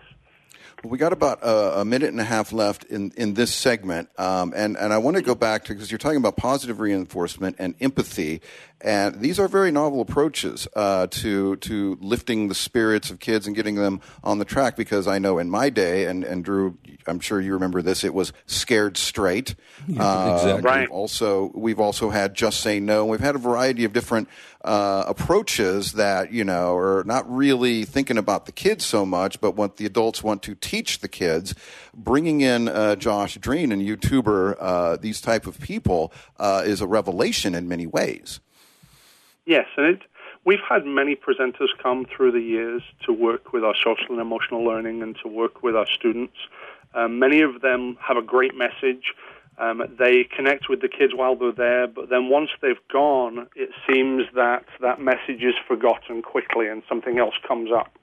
We 0.82 0.98
got 0.98 1.12
about 1.12 1.42
a, 1.42 1.80
a, 1.80 1.84
minute 1.84 2.10
and 2.10 2.20
a 2.20 2.24
half 2.24 2.52
left 2.52 2.84
in, 2.84 3.10
in 3.16 3.34
this 3.34 3.54
segment, 3.54 4.10
um, 4.18 4.52
and 4.54 4.76
and 4.76 4.92
I 4.92 4.98
want 4.98 5.16
to 5.16 5.22
go 5.22 5.34
back 5.34 5.64
to 5.64 5.72
because 5.72 5.90
you're 5.90 5.98
talking 5.98 6.18
about 6.18 6.36
positive 6.36 6.78
reinforcement 6.78 7.56
and 7.58 7.74
empathy, 7.80 8.42
and 8.84 9.20
these 9.20 9.40
are 9.40 9.48
very 9.48 9.70
novel 9.70 10.02
approaches 10.02 10.68
uh, 10.76 11.06
to 11.08 11.56
to 11.56 11.96
lifting 12.02 12.48
the 12.48 12.54
spirits 12.54 13.10
of 13.10 13.18
kids 13.18 13.46
and 13.46 13.56
getting 13.56 13.76
them 13.76 14.02
on 14.22 14.38
the 14.38 14.44
track. 14.44 14.76
Because 14.76 15.08
I 15.08 15.18
know 15.18 15.38
in 15.38 15.48
my 15.48 15.70
day, 15.70 16.04
and 16.04 16.22
and 16.22 16.44
Drew, 16.44 16.76
I'm 17.06 17.18
sure 17.18 17.40
you 17.40 17.54
remember 17.54 17.80
this, 17.80 18.04
it 18.04 18.12
was 18.12 18.34
scared 18.44 18.98
straight. 18.98 19.54
Yeah, 19.88 20.02
uh, 20.02 20.34
exactly. 20.34 20.62
Right. 20.62 20.80
We've 20.82 20.90
also, 20.90 21.50
we've 21.54 21.80
also 21.80 22.10
had 22.10 22.34
just 22.34 22.60
say 22.60 22.78
no. 22.78 23.06
We've 23.06 23.20
had 23.20 23.34
a 23.34 23.38
variety 23.38 23.84
of 23.84 23.94
different 23.94 24.28
uh, 24.62 25.04
approaches 25.06 25.92
that 25.92 26.30
you 26.30 26.44
know 26.44 26.76
are 26.76 27.04
not 27.04 27.30
really 27.34 27.86
thinking 27.86 28.18
about 28.18 28.44
the 28.44 28.52
kids 28.52 28.84
so 28.84 29.06
much, 29.06 29.40
but 29.40 29.52
what 29.52 29.78
the 29.78 29.86
adults 29.86 30.22
want 30.22 30.42
to 30.42 30.54
teach 30.54 30.98
the 30.98 31.08
kids. 31.08 31.54
Bringing 31.94 32.42
in 32.42 32.68
uh, 32.68 32.96
Josh 32.96 33.38
Drean 33.38 33.72
and 33.72 33.80
YouTuber, 33.80 34.56
uh, 34.60 34.96
these 34.96 35.22
type 35.22 35.46
of 35.46 35.58
people, 35.58 36.12
uh, 36.38 36.62
is 36.66 36.82
a 36.82 36.86
revelation 36.86 37.54
in 37.54 37.66
many 37.66 37.86
ways. 37.86 38.40
Yes, 39.46 39.66
and 39.76 39.86
it, 39.86 40.02
we've 40.44 40.62
had 40.66 40.86
many 40.86 41.16
presenters 41.16 41.68
come 41.82 42.06
through 42.06 42.32
the 42.32 42.40
years 42.40 42.82
to 43.04 43.12
work 43.12 43.52
with 43.52 43.62
our 43.62 43.74
social 43.74 44.06
and 44.10 44.20
emotional 44.20 44.64
learning 44.64 45.02
and 45.02 45.16
to 45.22 45.28
work 45.28 45.62
with 45.62 45.76
our 45.76 45.86
students. 45.86 46.36
Um, 46.94 47.18
many 47.18 47.42
of 47.42 47.60
them 47.60 47.98
have 48.00 48.16
a 48.16 48.22
great 48.22 48.54
message. 48.54 49.12
Um, 49.58 49.82
they 49.98 50.24
connect 50.24 50.68
with 50.68 50.80
the 50.80 50.88
kids 50.88 51.12
while 51.14 51.36
they're 51.36 51.52
there, 51.52 51.86
but 51.86 52.08
then 52.08 52.28
once 52.28 52.50
they've 52.62 52.76
gone, 52.90 53.46
it 53.54 53.70
seems 53.88 54.24
that 54.34 54.64
that 54.80 55.00
message 55.00 55.42
is 55.42 55.54
forgotten 55.68 56.22
quickly 56.22 56.66
and 56.66 56.82
something 56.88 57.18
else 57.18 57.34
comes 57.46 57.70
up. 57.70 57.96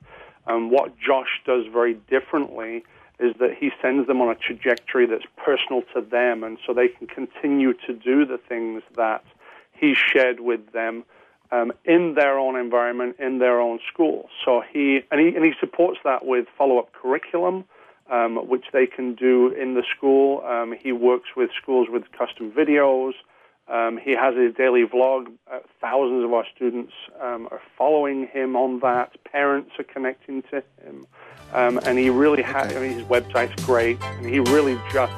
Um, 0.45 0.69
what 0.69 0.98
Josh 1.00 1.41
does 1.45 1.65
very 1.71 1.95
differently 2.10 2.83
is 3.19 3.36
that 3.39 3.55
he 3.60 3.71
sends 3.81 4.07
them 4.07 4.21
on 4.21 4.29
a 4.29 4.36
trajectory 4.36 5.05
that's 5.05 5.25
personal 5.38 5.81
to 5.93 6.01
them, 6.01 6.43
and 6.43 6.57
so 6.65 6.74
they 6.74 6.88
can 6.88 7.07
continue 7.07 7.74
to 7.86 7.93
do 7.93 8.25
the 8.25 8.38
things 8.38 8.81
that 8.95 9.24
he 9.74 9.93
shared 9.95 10.39
with 10.39 10.71
them 10.71 11.03
um, 11.51 11.72
in 11.86 12.15
their 12.15 12.39
own 12.39 12.58
environment, 12.58 13.17
in 13.20 13.39
their 13.39 13.60
own 13.60 13.79
school. 13.91 14.29
So 14.46 14.62
he 14.72 15.01
and 15.12 15.20
he 15.20 15.36
and 15.36 15.43
he 15.43 15.51
supports 15.60 16.00
that 16.03 16.25
with 16.25 16.46
follow-up 16.58 16.93
curriculum, 16.93 17.65
um, 18.10 18.48
which 18.48 18.65
they 18.74 18.88
can 18.88 19.15
do 19.15 19.50
in 19.50 19.74
the 19.74 19.84
school. 19.96 20.43
Um, 20.46 20.74
he 20.81 20.91
works 20.91 21.29
with 21.36 21.50
schools 21.62 21.88
with 21.89 22.03
custom 22.17 22.51
videos. 22.51 23.13
Um, 23.67 23.98
he 23.98 24.12
has 24.12 24.36
a 24.36 24.51
daily 24.51 24.86
vlog. 24.86 25.27
Uh, 25.51 25.60
thousands 25.79 26.25
of 26.25 26.34
our 26.34 26.46
students 26.53 26.93
um, 27.22 27.48
are 27.51 27.62
following 27.77 28.27
him 28.27 28.55
on 28.55 28.79
that. 28.81 29.12
Parents 29.24 29.72
are 29.79 29.84
connecting 29.84 30.41
to 30.51 30.63
him, 30.84 31.08
um, 31.53 31.79
and 31.86 31.98
he 31.98 32.10
really 32.10 32.43
has. 32.43 32.75
I 32.75 32.79
mean, 32.79 32.93
his 32.93 33.03
website's 33.03 33.63
great, 33.63 34.01
and 34.01 34.25
he 34.25 34.39
really 34.39 34.77
just 34.91 35.13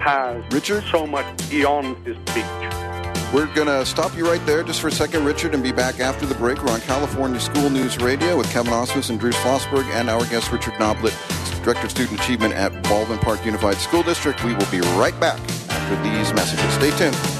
has 0.00 0.42
Richard? 0.52 0.82
so 0.84 1.06
much 1.06 1.50
beyond 1.50 1.96
his 2.06 2.16
speech. 2.28 2.89
We're 3.32 3.46
going 3.54 3.68
to 3.68 3.86
stop 3.86 4.16
you 4.16 4.28
right 4.28 4.44
there 4.44 4.64
just 4.64 4.80
for 4.80 4.88
a 4.88 4.92
second, 4.92 5.24
Richard, 5.24 5.54
and 5.54 5.62
be 5.62 5.70
back 5.70 6.00
after 6.00 6.26
the 6.26 6.34
break. 6.34 6.64
We're 6.64 6.72
on 6.72 6.80
California 6.80 7.38
School 7.38 7.70
News 7.70 7.96
Radio 7.98 8.36
with 8.36 8.50
Kevin 8.50 8.72
Osmus 8.72 9.08
and 9.08 9.20
Drew 9.20 9.30
Schlossberg 9.30 9.84
and 9.92 10.10
our 10.10 10.24
guest, 10.26 10.50
Richard 10.50 10.74
Noblett, 10.80 11.14
Director 11.62 11.84
of 11.84 11.92
Student 11.92 12.20
Achievement 12.20 12.54
at 12.54 12.82
Baldwin 12.82 13.20
Park 13.20 13.44
Unified 13.44 13.76
School 13.76 14.02
District. 14.02 14.42
We 14.42 14.54
will 14.54 14.70
be 14.72 14.80
right 14.98 15.18
back 15.20 15.38
after 15.70 16.02
these 16.02 16.32
messages. 16.34 16.72
Stay 16.74 16.90
tuned. 16.98 17.39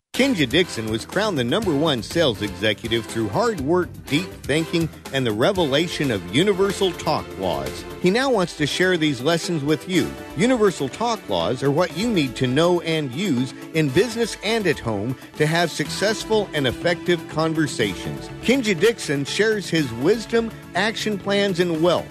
Kinja 0.21 0.47
Dixon 0.47 0.91
was 0.91 1.03
crowned 1.03 1.35
the 1.35 1.43
number 1.43 1.75
one 1.75 2.03
sales 2.03 2.43
executive 2.43 3.07
through 3.07 3.29
hard 3.29 3.59
work, 3.59 3.89
deep 4.05 4.29
thinking, 4.43 4.87
and 5.13 5.25
the 5.25 5.31
revelation 5.31 6.11
of 6.11 6.35
universal 6.35 6.91
talk 6.91 7.25
laws. 7.39 7.83
He 8.03 8.11
now 8.11 8.29
wants 8.29 8.55
to 8.57 8.67
share 8.67 8.97
these 8.97 9.19
lessons 9.19 9.63
with 9.63 9.89
you. 9.89 10.07
Universal 10.37 10.89
talk 10.89 11.27
laws 11.27 11.63
are 11.63 11.71
what 11.71 11.97
you 11.97 12.07
need 12.07 12.35
to 12.35 12.45
know 12.45 12.81
and 12.81 13.11
use 13.11 13.55
in 13.73 13.89
business 13.89 14.37
and 14.43 14.67
at 14.67 14.77
home 14.77 15.17
to 15.37 15.47
have 15.47 15.71
successful 15.71 16.47
and 16.53 16.67
effective 16.67 17.27
conversations. 17.29 18.29
Kinja 18.43 18.79
Dixon 18.79 19.25
shares 19.25 19.71
his 19.71 19.91
wisdom, 19.93 20.51
action 20.75 21.17
plans, 21.17 21.59
and 21.59 21.81
wealth. 21.81 22.05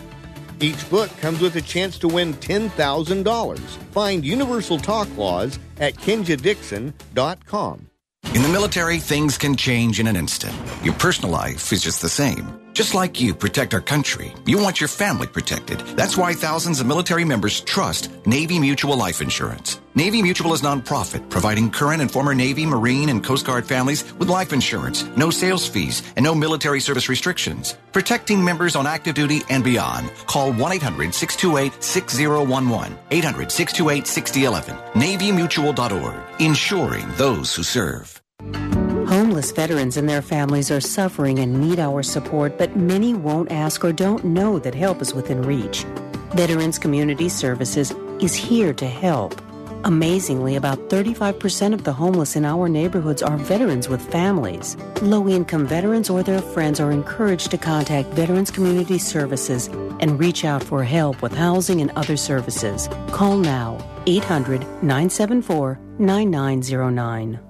Each 0.58 0.90
book 0.90 1.16
comes 1.18 1.40
with 1.40 1.54
a 1.54 1.62
chance 1.62 1.96
to 2.00 2.08
win 2.08 2.34
$10,000. 2.34 3.58
Find 3.92 4.24
Universal 4.24 4.78
Talk 4.78 5.16
Laws 5.16 5.60
at 5.78 5.94
kinjadixon.com. 5.94 7.89
In 8.34 8.42
the 8.42 8.48
military, 8.48 8.98
things 9.00 9.36
can 9.36 9.56
change 9.56 9.98
in 9.98 10.06
an 10.06 10.14
instant. 10.14 10.54
Your 10.84 10.94
personal 10.94 11.30
life 11.30 11.72
is 11.72 11.82
just 11.82 12.00
the 12.00 12.08
same. 12.08 12.69
Just 12.72 12.94
like 12.94 13.20
you 13.20 13.34
protect 13.34 13.74
our 13.74 13.80
country, 13.80 14.32
you 14.46 14.58
want 14.58 14.80
your 14.80 14.88
family 14.88 15.26
protected. 15.26 15.80
That's 15.96 16.16
why 16.16 16.34
thousands 16.34 16.80
of 16.80 16.86
military 16.86 17.24
members 17.24 17.60
trust 17.60 18.10
Navy 18.26 18.58
Mutual 18.58 18.96
Life 18.96 19.20
Insurance. 19.20 19.80
Navy 19.96 20.22
Mutual 20.22 20.54
is 20.54 20.62
nonprofit, 20.62 21.28
providing 21.30 21.68
current 21.70 22.00
and 22.00 22.08
former 22.10 22.32
Navy, 22.32 22.64
Marine, 22.64 23.08
and 23.08 23.24
Coast 23.24 23.44
Guard 23.44 23.66
families 23.66 24.04
with 24.14 24.28
life 24.28 24.52
insurance, 24.52 25.02
no 25.16 25.30
sales 25.30 25.66
fees, 25.66 26.04
and 26.14 26.22
no 26.22 26.32
military 26.32 26.78
service 26.80 27.08
restrictions. 27.08 27.76
Protecting 27.92 28.44
members 28.44 28.76
on 28.76 28.86
active 28.86 29.16
duty 29.16 29.42
and 29.50 29.64
beyond. 29.64 30.08
Call 30.26 30.52
1-800-628-6011. 30.52 32.96
800-628-6011. 33.10 34.92
NavyMutual.org. 34.92 36.14
Insuring 36.38 37.08
those 37.16 37.52
who 37.54 37.64
serve. 37.64 38.19
Homeless 39.40 39.56
veterans 39.56 39.96
and 39.96 40.06
their 40.06 40.20
families 40.20 40.70
are 40.70 40.82
suffering 40.82 41.38
and 41.38 41.58
need 41.58 41.78
our 41.78 42.02
support, 42.02 42.58
but 42.58 42.76
many 42.76 43.14
won't 43.14 43.50
ask 43.50 43.82
or 43.82 43.90
don't 43.90 44.22
know 44.22 44.58
that 44.58 44.74
help 44.74 45.00
is 45.00 45.14
within 45.14 45.40
reach. 45.40 45.84
Veterans 46.34 46.78
Community 46.78 47.30
Services 47.30 47.90
is 48.20 48.34
here 48.34 48.74
to 48.74 48.86
help. 48.86 49.40
Amazingly, 49.84 50.56
about 50.56 50.90
35% 50.90 51.72
of 51.72 51.84
the 51.84 51.92
homeless 51.94 52.36
in 52.36 52.44
our 52.44 52.68
neighborhoods 52.68 53.22
are 53.22 53.38
veterans 53.38 53.88
with 53.88 54.02
families. 54.12 54.76
Low 55.00 55.26
income 55.26 55.66
veterans 55.66 56.10
or 56.10 56.22
their 56.22 56.42
friends 56.42 56.78
are 56.78 56.92
encouraged 56.92 57.50
to 57.52 57.56
contact 57.56 58.10
Veterans 58.10 58.50
Community 58.50 58.98
Services 58.98 59.68
and 60.00 60.20
reach 60.20 60.44
out 60.44 60.62
for 60.62 60.84
help 60.84 61.22
with 61.22 61.32
housing 61.32 61.80
and 61.80 61.92
other 61.96 62.18
services. 62.18 62.90
Call 63.08 63.38
now 63.38 63.78
800 64.04 64.60
974 64.82 65.78
9909. 65.98 67.49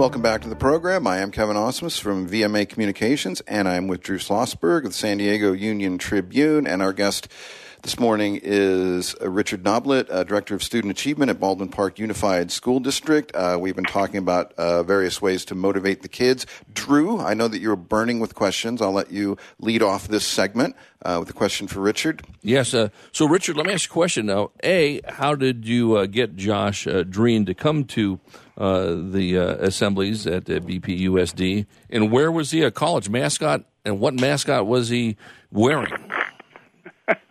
Welcome 0.00 0.22
back 0.22 0.40
to 0.40 0.48
the 0.48 0.56
program. 0.56 1.06
I 1.06 1.18
am 1.18 1.30
Kevin 1.30 1.56
Osmus 1.56 2.00
from 2.00 2.26
VMA 2.26 2.66
Communications, 2.70 3.42
and 3.42 3.68
I'm 3.68 3.86
with 3.86 4.00
Drew 4.00 4.16
Schlossberg 4.16 4.78
of 4.78 4.92
the 4.92 4.92
San 4.94 5.18
Diego 5.18 5.52
Union 5.52 5.98
Tribune, 5.98 6.66
and 6.66 6.80
our 6.80 6.94
guest 6.94 7.28
this 7.82 8.00
morning 8.00 8.40
is 8.42 9.14
uh, 9.20 9.28
Richard 9.28 9.62
Noblett, 9.62 10.10
uh, 10.10 10.24
Director 10.24 10.54
of 10.54 10.62
Student 10.62 10.90
Achievement 10.90 11.30
at 11.30 11.38
Baldwin 11.38 11.68
Park 11.68 11.98
Unified 11.98 12.50
School 12.50 12.80
District. 12.80 13.30
Uh, 13.34 13.58
we've 13.60 13.76
been 13.76 13.84
talking 13.84 14.16
about 14.16 14.54
uh, 14.54 14.82
various 14.82 15.20
ways 15.20 15.44
to 15.44 15.54
motivate 15.54 16.00
the 16.00 16.08
kids. 16.08 16.46
Drew, 16.72 17.20
I 17.20 17.34
know 17.34 17.48
that 17.48 17.60
you're 17.60 17.76
burning 17.76 18.20
with 18.20 18.34
questions. 18.34 18.80
I'll 18.80 18.92
let 18.92 19.10
you 19.10 19.36
lead 19.58 19.82
off 19.82 20.08
this 20.08 20.26
segment 20.26 20.76
uh, 21.04 21.18
with 21.20 21.28
a 21.28 21.34
question 21.34 21.68
for 21.68 21.80
Richard. 21.80 22.22
Yes. 22.40 22.72
Uh, 22.72 22.88
so, 23.12 23.28
Richard, 23.28 23.58
let 23.58 23.66
me 23.66 23.74
ask 23.74 23.90
you 23.90 23.92
a 23.92 23.94
question 23.94 24.24
now. 24.24 24.50
A, 24.64 25.02
how 25.06 25.34
did 25.34 25.66
you 25.66 26.06
get 26.06 26.36
Josh 26.36 26.86
Drean 27.10 27.44
to 27.44 27.54
come 27.54 27.84
to 27.84 28.18
the 28.60 29.36
assemblies 29.60 30.26
at 30.26 30.44
BPUSD? 30.44 31.66
And 31.88 32.10
where 32.10 32.30
was 32.30 32.50
he 32.50 32.62
a 32.62 32.70
college 32.70 33.08
mascot? 33.08 33.64
And 33.84 33.98
what 34.00 34.14
mascot 34.14 34.66
was 34.66 34.88
he 34.88 35.16
wearing? 35.50 35.92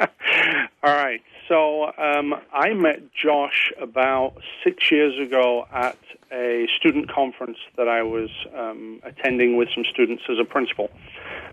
All 0.84 0.96
right. 0.96 1.22
So 1.48 1.92
um, 1.98 2.36
I 2.54 2.74
met 2.74 3.12
Josh 3.14 3.72
about 3.82 4.36
six 4.64 4.92
years 4.92 5.20
ago 5.20 5.66
at 5.74 5.98
a 6.32 6.68
student 6.78 7.12
conference 7.12 7.58
that 7.76 7.88
I 7.88 8.04
was 8.04 8.30
um, 8.56 9.02
attending 9.04 9.58
with 9.58 9.70
some 9.74 9.84
students 9.92 10.24
as 10.30 10.38
a 10.40 10.46
principal. 10.46 10.92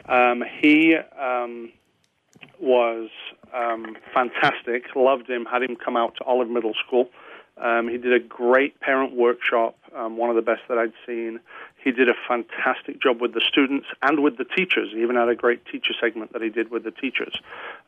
Um, 0.07 0.45
he 0.61 0.97
um, 1.19 1.73
was 2.61 3.09
um, 3.55 3.97
fantastic, 4.13 4.85
loved 4.95 5.31
him, 5.31 5.47
had 5.47 5.63
him 5.63 5.77
come 5.77 5.97
out 5.97 6.15
to 6.17 6.25
Olive 6.25 6.51
Middle 6.51 6.75
School. 6.87 7.09
Um, 7.59 7.89
he 7.89 7.99
did 7.99 8.13
a 8.13 8.21
great 8.21 8.81
parent 8.81 9.15
workshop, 9.15 9.77
one 9.93 10.31
of 10.31 10.37
the 10.37 10.43
best 10.43 10.63
that 10.69 10.79
I'd 10.79 10.93
seen. 11.07 11.41
He 11.83 11.93
did 11.93 12.09
a 12.09 12.15
fantastic 12.27 13.01
job 13.01 13.21
with 13.21 13.33
the 13.33 13.41
students 13.41 13.87
and 14.03 14.23
with 14.23 14.39
the 14.39 14.45
teachers. 14.45 14.91
He 14.93 15.03
even 15.03 15.15
had 15.15 15.29
a 15.29 15.37
great 15.37 15.65
teacher 15.67 15.95
segment 16.01 16.33
that 16.33 16.43
he 16.43 16.51
did 16.51 16.71
with 16.71 16.83
the 16.83 16.91
teachers. 16.91 17.35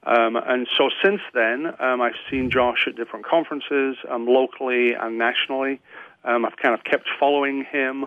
Um, 0.05 0.37
and 0.37 0.69
so 0.77 0.89
since 1.05 1.21
then, 1.35 1.75
um, 1.81 2.01
I've 2.01 2.15
seen 2.31 2.49
Josh 2.49 2.87
at 2.87 2.95
different 2.95 3.27
conferences, 3.27 3.97
um, 4.09 4.27
locally 4.27 4.93
and 4.95 5.19
nationally. 5.19 5.81
Um, 6.25 6.45
I've 6.45 6.57
kind 6.57 6.75
of 6.75 6.85
kept 6.85 7.09
following 7.19 7.65
him. 7.65 8.07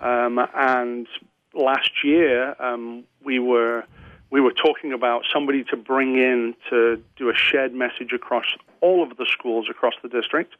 Um, 0.00 0.38
and 0.54 1.08
last 1.54 2.04
year, 2.04 2.54
um, 2.62 3.02
we 3.24 3.38
were 3.38 3.84
we 4.32 4.40
were 4.40 4.52
talking 4.52 4.94
about 4.94 5.24
somebody 5.30 5.62
to 5.62 5.76
bring 5.76 6.16
in 6.16 6.54
to 6.70 7.00
do 7.16 7.28
a 7.28 7.34
shared 7.34 7.74
message 7.74 8.12
across 8.14 8.46
all 8.80 9.02
of 9.02 9.18
the 9.18 9.26
schools 9.30 9.66
across 9.70 9.92
the 10.02 10.08
district, 10.08 10.54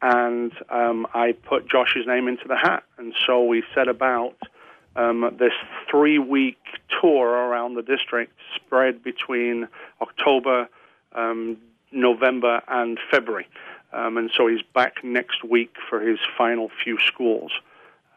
and 0.00 0.50
um, 0.70 1.06
I 1.12 1.32
put 1.32 1.68
Josh's 1.68 2.06
name 2.06 2.26
into 2.26 2.48
the 2.48 2.56
hat. 2.56 2.84
And 2.96 3.14
so 3.26 3.44
we 3.44 3.62
set 3.74 3.86
about 3.86 4.36
um, 4.96 5.36
this 5.38 5.52
three 5.90 6.18
week 6.18 6.58
tour 7.00 7.28
around 7.28 7.74
the 7.74 7.82
district, 7.82 8.32
spread 8.56 9.04
between 9.04 9.68
October, 10.00 10.66
um, 11.12 11.58
November, 11.92 12.62
and 12.66 12.98
February. 13.10 13.46
Um, 13.92 14.16
and 14.16 14.30
so 14.34 14.46
he's 14.46 14.62
back 14.74 15.04
next 15.04 15.44
week 15.44 15.74
for 15.88 16.00
his 16.00 16.18
final 16.36 16.70
few 16.82 16.98
schools. 17.06 17.52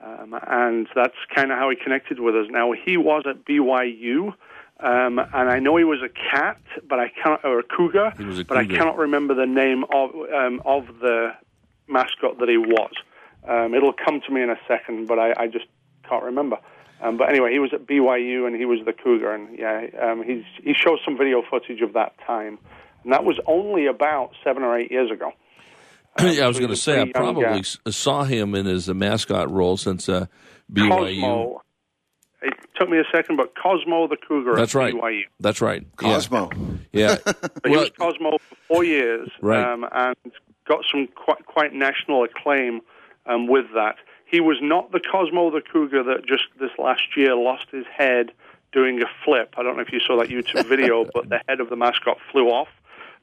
Um, 0.01 0.39
and 0.47 0.87
that's 0.95 1.17
kind 1.35 1.51
of 1.51 1.57
how 1.57 1.69
he 1.69 1.75
connected 1.75 2.21
with 2.21 2.35
us. 2.35 2.47
Now, 2.49 2.71
he 2.71 2.95
was 2.95 3.23
at 3.27 3.45
BYU. 3.45 4.33
Um, 4.81 5.19
and 5.19 5.49
I 5.49 5.59
know 5.59 5.77
he 5.77 5.83
was 5.83 5.99
a 6.01 6.09
cat, 6.09 6.59
but 6.89 6.99
I 6.99 7.09
cannot, 7.09 7.45
or 7.45 7.59
a 7.59 7.63
cougar, 7.63 8.05
a 8.07 8.11
cougar. 8.15 8.43
but 8.45 8.57
I 8.57 8.65
cannot 8.65 8.97
remember 8.97 9.35
the 9.35 9.45
name 9.45 9.83
of 9.93 10.09
um, 10.33 10.61
of 10.65 10.87
the 10.99 11.33
mascot 11.87 12.39
that 12.39 12.49
he 12.49 12.57
was. 12.57 12.91
Um, 13.47 13.75
it'll 13.75 13.93
come 13.93 14.21
to 14.25 14.33
me 14.33 14.41
in 14.41 14.49
a 14.49 14.57
second, 14.67 15.07
but 15.07 15.19
I, 15.19 15.33
I 15.37 15.47
just 15.47 15.65
can't 16.07 16.23
remember. 16.23 16.57
Um, 17.01 17.17
but 17.17 17.29
anyway, 17.29 17.51
he 17.51 17.59
was 17.59 17.71
at 17.73 17.85
BYU 17.85 18.47
and 18.47 18.55
he 18.55 18.65
was 18.65 18.79
the 18.85 18.93
cougar, 18.93 19.33
and 19.33 19.57
yeah, 19.57 19.85
um, 20.01 20.23
he's 20.23 20.43
he 20.63 20.73
shows 20.73 20.99
some 21.05 21.15
video 21.17 21.43
footage 21.47 21.81
of 21.81 21.93
that 21.93 22.13
time, 22.25 22.57
and 23.03 23.13
that 23.13 23.23
was 23.23 23.39
only 23.45 23.85
about 23.85 24.31
seven 24.43 24.63
or 24.63 24.77
eight 24.77 24.91
years 24.91 25.11
ago. 25.11 25.31
yeah, 26.19 26.43
I 26.43 26.47
was 26.47 26.57
going 26.57 26.71
to 26.71 26.75
say 26.75 27.01
I 27.01 27.11
probably 27.11 27.43
guy. 27.43 27.91
saw 27.91 28.23
him 28.23 28.55
in 28.55 28.65
his 28.65 28.87
mascot 28.89 29.51
role 29.51 29.77
since 29.77 30.09
uh, 30.09 30.25
BYU. 30.71 30.89
Cosmo 31.21 31.61
took 32.81 32.89
me 32.89 32.97
a 32.97 33.03
second, 33.11 33.37
but 33.37 33.53
Cosmo 33.55 34.07
the 34.07 34.17
Cougar. 34.17 34.55
That's 34.55 34.73
right. 34.73 34.93
BYU. 34.93 35.23
That's 35.39 35.61
right. 35.61 35.85
Cosmo. 35.97 36.49
Yeah. 36.91 37.17
yeah. 37.25 37.33
he 37.65 37.77
was 37.77 37.91
Cosmo 37.91 38.37
for 38.37 38.55
four 38.67 38.83
years, 38.83 39.29
right. 39.41 39.63
um, 39.63 39.85
and 39.91 40.15
got 40.67 40.83
some 40.91 41.07
quite, 41.07 41.45
quite 41.45 41.73
national 41.73 42.23
acclaim 42.23 42.81
um, 43.27 43.47
with 43.47 43.65
that. 43.75 43.97
He 44.25 44.39
was 44.39 44.57
not 44.61 44.91
the 44.91 44.99
Cosmo 44.99 45.51
the 45.51 45.61
Cougar 45.61 46.03
that 46.03 46.25
just 46.25 46.45
this 46.59 46.71
last 46.79 47.15
year 47.15 47.35
lost 47.35 47.67
his 47.71 47.85
head 47.85 48.31
doing 48.71 49.01
a 49.01 49.05
flip. 49.23 49.53
I 49.57 49.63
don't 49.63 49.75
know 49.75 49.81
if 49.83 49.91
you 49.91 49.99
saw 49.99 50.17
that 50.17 50.29
YouTube 50.29 50.65
video, 50.65 51.05
but 51.13 51.29
the 51.29 51.41
head 51.47 51.59
of 51.59 51.69
the 51.69 51.75
mascot 51.75 52.17
flew 52.31 52.47
off. 52.47 52.69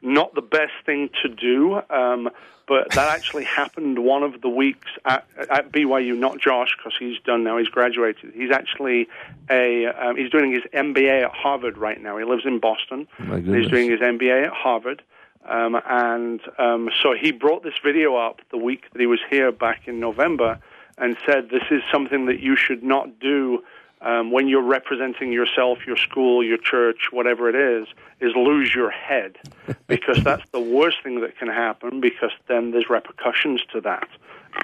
Not 0.00 0.34
the 0.34 0.42
best 0.42 0.72
thing 0.86 1.10
to 1.22 1.28
do, 1.28 1.82
um, 1.90 2.30
but 2.66 2.90
that 2.90 3.08
actually 3.14 3.44
happened 3.44 3.98
one 3.98 4.22
of 4.22 4.40
the 4.40 4.48
weeks 4.48 4.88
at, 5.04 5.26
at 5.50 5.72
BYU. 5.72 6.16
Not 6.16 6.40
Josh, 6.40 6.76
because 6.76 6.94
he's 6.98 7.18
done 7.24 7.44
now. 7.44 7.58
He's 7.58 7.68
graduated. 7.68 8.32
He's 8.34 8.50
actually 8.50 9.08
a 9.50 9.86
um, 9.86 10.16
he's 10.16 10.30
doing 10.30 10.52
his 10.52 10.62
MBA 10.72 11.24
at 11.24 11.32
Harvard 11.32 11.78
right 11.78 12.00
now. 12.00 12.16
He 12.16 12.24
lives 12.24 12.44
in 12.46 12.60
Boston. 12.60 13.08
he's 13.18 13.68
doing 13.68 13.90
his 13.90 14.00
MBA 14.00 14.46
at 14.46 14.52
Harvard. 14.52 15.02
Um, 15.48 15.80
and 15.88 16.40
um, 16.58 16.90
so 17.02 17.14
he 17.14 17.32
brought 17.32 17.62
this 17.62 17.74
video 17.82 18.16
up 18.16 18.40
the 18.50 18.58
week 18.58 18.84
that 18.92 19.00
he 19.00 19.06
was 19.06 19.20
here 19.30 19.50
back 19.50 19.88
in 19.88 19.98
November 19.98 20.60
and 20.98 21.16
said, 21.24 21.48
This 21.50 21.62
is 21.70 21.82
something 21.90 22.26
that 22.26 22.40
you 22.40 22.56
should 22.56 22.82
not 22.82 23.18
do 23.18 23.64
um, 24.00 24.30
when 24.30 24.48
you're 24.48 24.62
representing 24.62 25.32
yourself, 25.32 25.78
your 25.86 25.96
school, 25.96 26.44
your 26.44 26.58
church, 26.58 27.08
whatever 27.10 27.48
it 27.48 27.54
is, 27.54 27.88
is 28.20 28.32
lose 28.36 28.74
your 28.74 28.90
head 28.90 29.36
because 29.86 30.22
that's 30.22 30.48
the 30.52 30.60
worst 30.60 30.98
thing 31.02 31.20
that 31.20 31.36
can 31.38 31.48
happen 31.48 32.00
because 32.00 32.30
then 32.46 32.70
there's 32.70 32.88
repercussions 32.88 33.60
to 33.72 33.80
that. 33.80 34.08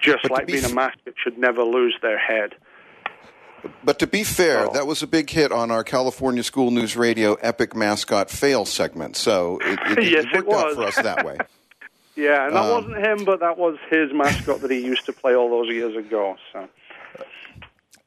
Just 0.01 0.23
but 0.23 0.31
like 0.31 0.47
be 0.47 0.55
being 0.55 0.65
f- 0.65 0.73
a 0.73 0.75
mascot 0.75 1.15
should 1.17 1.39
never 1.39 1.63
lose 1.63 1.97
their 2.01 2.19
head. 2.19 2.55
But 3.83 3.99
to 4.01 4.07
be 4.07 4.25
fair, 4.25 4.69
oh. 4.69 4.73
that 4.73 4.87
was 4.87 5.03
a 5.03 5.07
big 5.07 5.31
hit 5.31 5.51
on 5.51 5.71
our 5.71 5.85
California 5.85 6.43
School 6.43 6.71
News 6.71 6.97
Radio 6.97 7.35
Epic 7.35 7.75
Mascot 7.75 8.31
Fail 8.31 8.65
segment. 8.65 9.17
So 9.17 9.59
it, 9.63 9.99
it, 9.99 10.05
yes, 10.11 10.25
it 10.33 10.47
worked 10.47 10.49
it 10.49 10.55
out 10.55 10.75
for 10.75 10.83
us 10.85 10.97
that 10.97 11.25
way. 11.25 11.39
yeah, 12.17 12.47
and 12.47 12.55
that 12.55 12.65
um, 12.65 12.71
wasn't 12.71 13.05
him, 13.05 13.25
but 13.25 13.41
that 13.41 13.59
was 13.59 13.79
his 13.91 14.13
mascot 14.13 14.61
that 14.61 14.71
he 14.71 14.85
used 14.85 15.07
to 15.07 15.13
play 15.13 15.35
all 15.35 15.49
those 15.51 15.73
years 15.73 15.97
ago. 15.97 16.37
So 16.53 16.69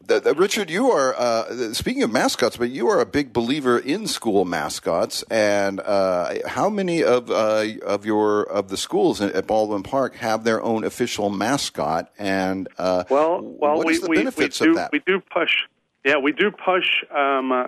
Richard, 0.10 0.70
you 0.70 0.92
are 0.92 1.14
uh, 1.18 1.74
speaking 1.74 2.04
of 2.04 2.12
mascots, 2.12 2.58
but 2.58 2.70
you 2.70 2.88
are 2.88 3.00
a 3.00 3.06
big 3.06 3.34
believer 3.34 3.78
in 3.78 4.08
school 4.08 4.46
mascots. 4.46 5.24
And 5.30 5.80
uh, 5.80 6.48
how 6.48 6.70
many 6.70 7.04
of 7.04 7.30
uh, 7.30 7.66
of 7.86 8.06
your 8.06 8.44
of 8.44 8.70
the 8.70 8.78
schools 8.78 9.22
at 9.22 9.48
Baldwin 9.48 9.84
Park 9.84 10.16
have 10.16 10.44
their 10.44 10.62
own 10.62 10.84
official 10.84 11.30
mascot? 11.30 12.12
And 12.18 12.68
uh, 12.78 13.04
well, 13.10 13.42
well, 13.42 13.78
what 13.78 13.86
we, 13.86 13.98
the 13.98 14.08
we, 14.08 14.18
benefits 14.18 14.60
we 14.60 14.68
do, 14.68 14.72
of 14.72 14.76
that? 14.78 14.92
We 14.92 15.00
do 15.00 15.20
push. 15.20 15.52
Yeah, 16.06 16.18
we 16.18 16.32
do 16.32 16.52
push 16.52 17.04
um, 17.12 17.52
uh, 17.52 17.68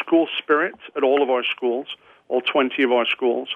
school 0.00 0.28
spirit 0.38 0.74
at 0.96 1.02
all 1.02 1.22
of 1.22 1.30
our 1.30 1.44
schools, 1.44 1.88
all 2.28 2.40
twenty 2.40 2.82
of 2.82 2.92
our 2.92 3.06
schools. 3.06 3.48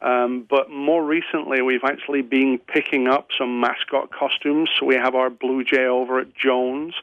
Um, 0.00 0.44
but 0.50 0.68
more 0.68 1.04
recently, 1.04 1.62
we've 1.62 1.84
actually 1.84 2.22
been 2.22 2.58
picking 2.58 3.06
up 3.06 3.28
some 3.38 3.60
mascot 3.60 4.10
costumes. 4.10 4.68
So 4.78 4.86
we 4.86 4.96
have 4.96 5.14
our 5.14 5.30
Blue 5.30 5.62
Jay 5.62 5.84
over 5.84 6.18
at 6.18 6.34
Jones. 6.34 6.94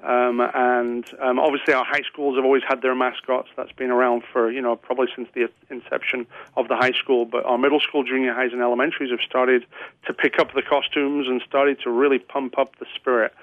Um, 0.00 0.40
and 0.40 1.04
um, 1.20 1.40
obviously, 1.40 1.74
our 1.74 1.84
high 1.84 2.02
schools 2.02 2.36
have 2.36 2.44
always 2.44 2.62
had 2.66 2.82
their 2.82 2.94
mascots. 2.94 3.48
That's 3.56 3.72
been 3.72 3.90
around 3.90 4.22
for, 4.32 4.50
you 4.50 4.62
know, 4.62 4.76
probably 4.76 5.08
since 5.14 5.28
the 5.34 5.50
inception 5.70 6.26
of 6.56 6.68
the 6.68 6.76
high 6.76 6.92
school. 6.92 7.24
But 7.24 7.44
our 7.44 7.58
middle 7.58 7.80
school, 7.80 8.04
junior 8.04 8.32
highs, 8.32 8.52
and 8.52 8.62
elementaries 8.62 9.10
have 9.10 9.20
started 9.20 9.66
to 10.06 10.14
pick 10.14 10.38
up 10.38 10.54
the 10.54 10.62
costumes 10.62 11.26
and 11.26 11.42
started 11.42 11.80
to 11.80 11.90
really 11.90 12.20
pump 12.20 12.58
up 12.58 12.78
the 12.78 12.86
spirit. 12.94 13.34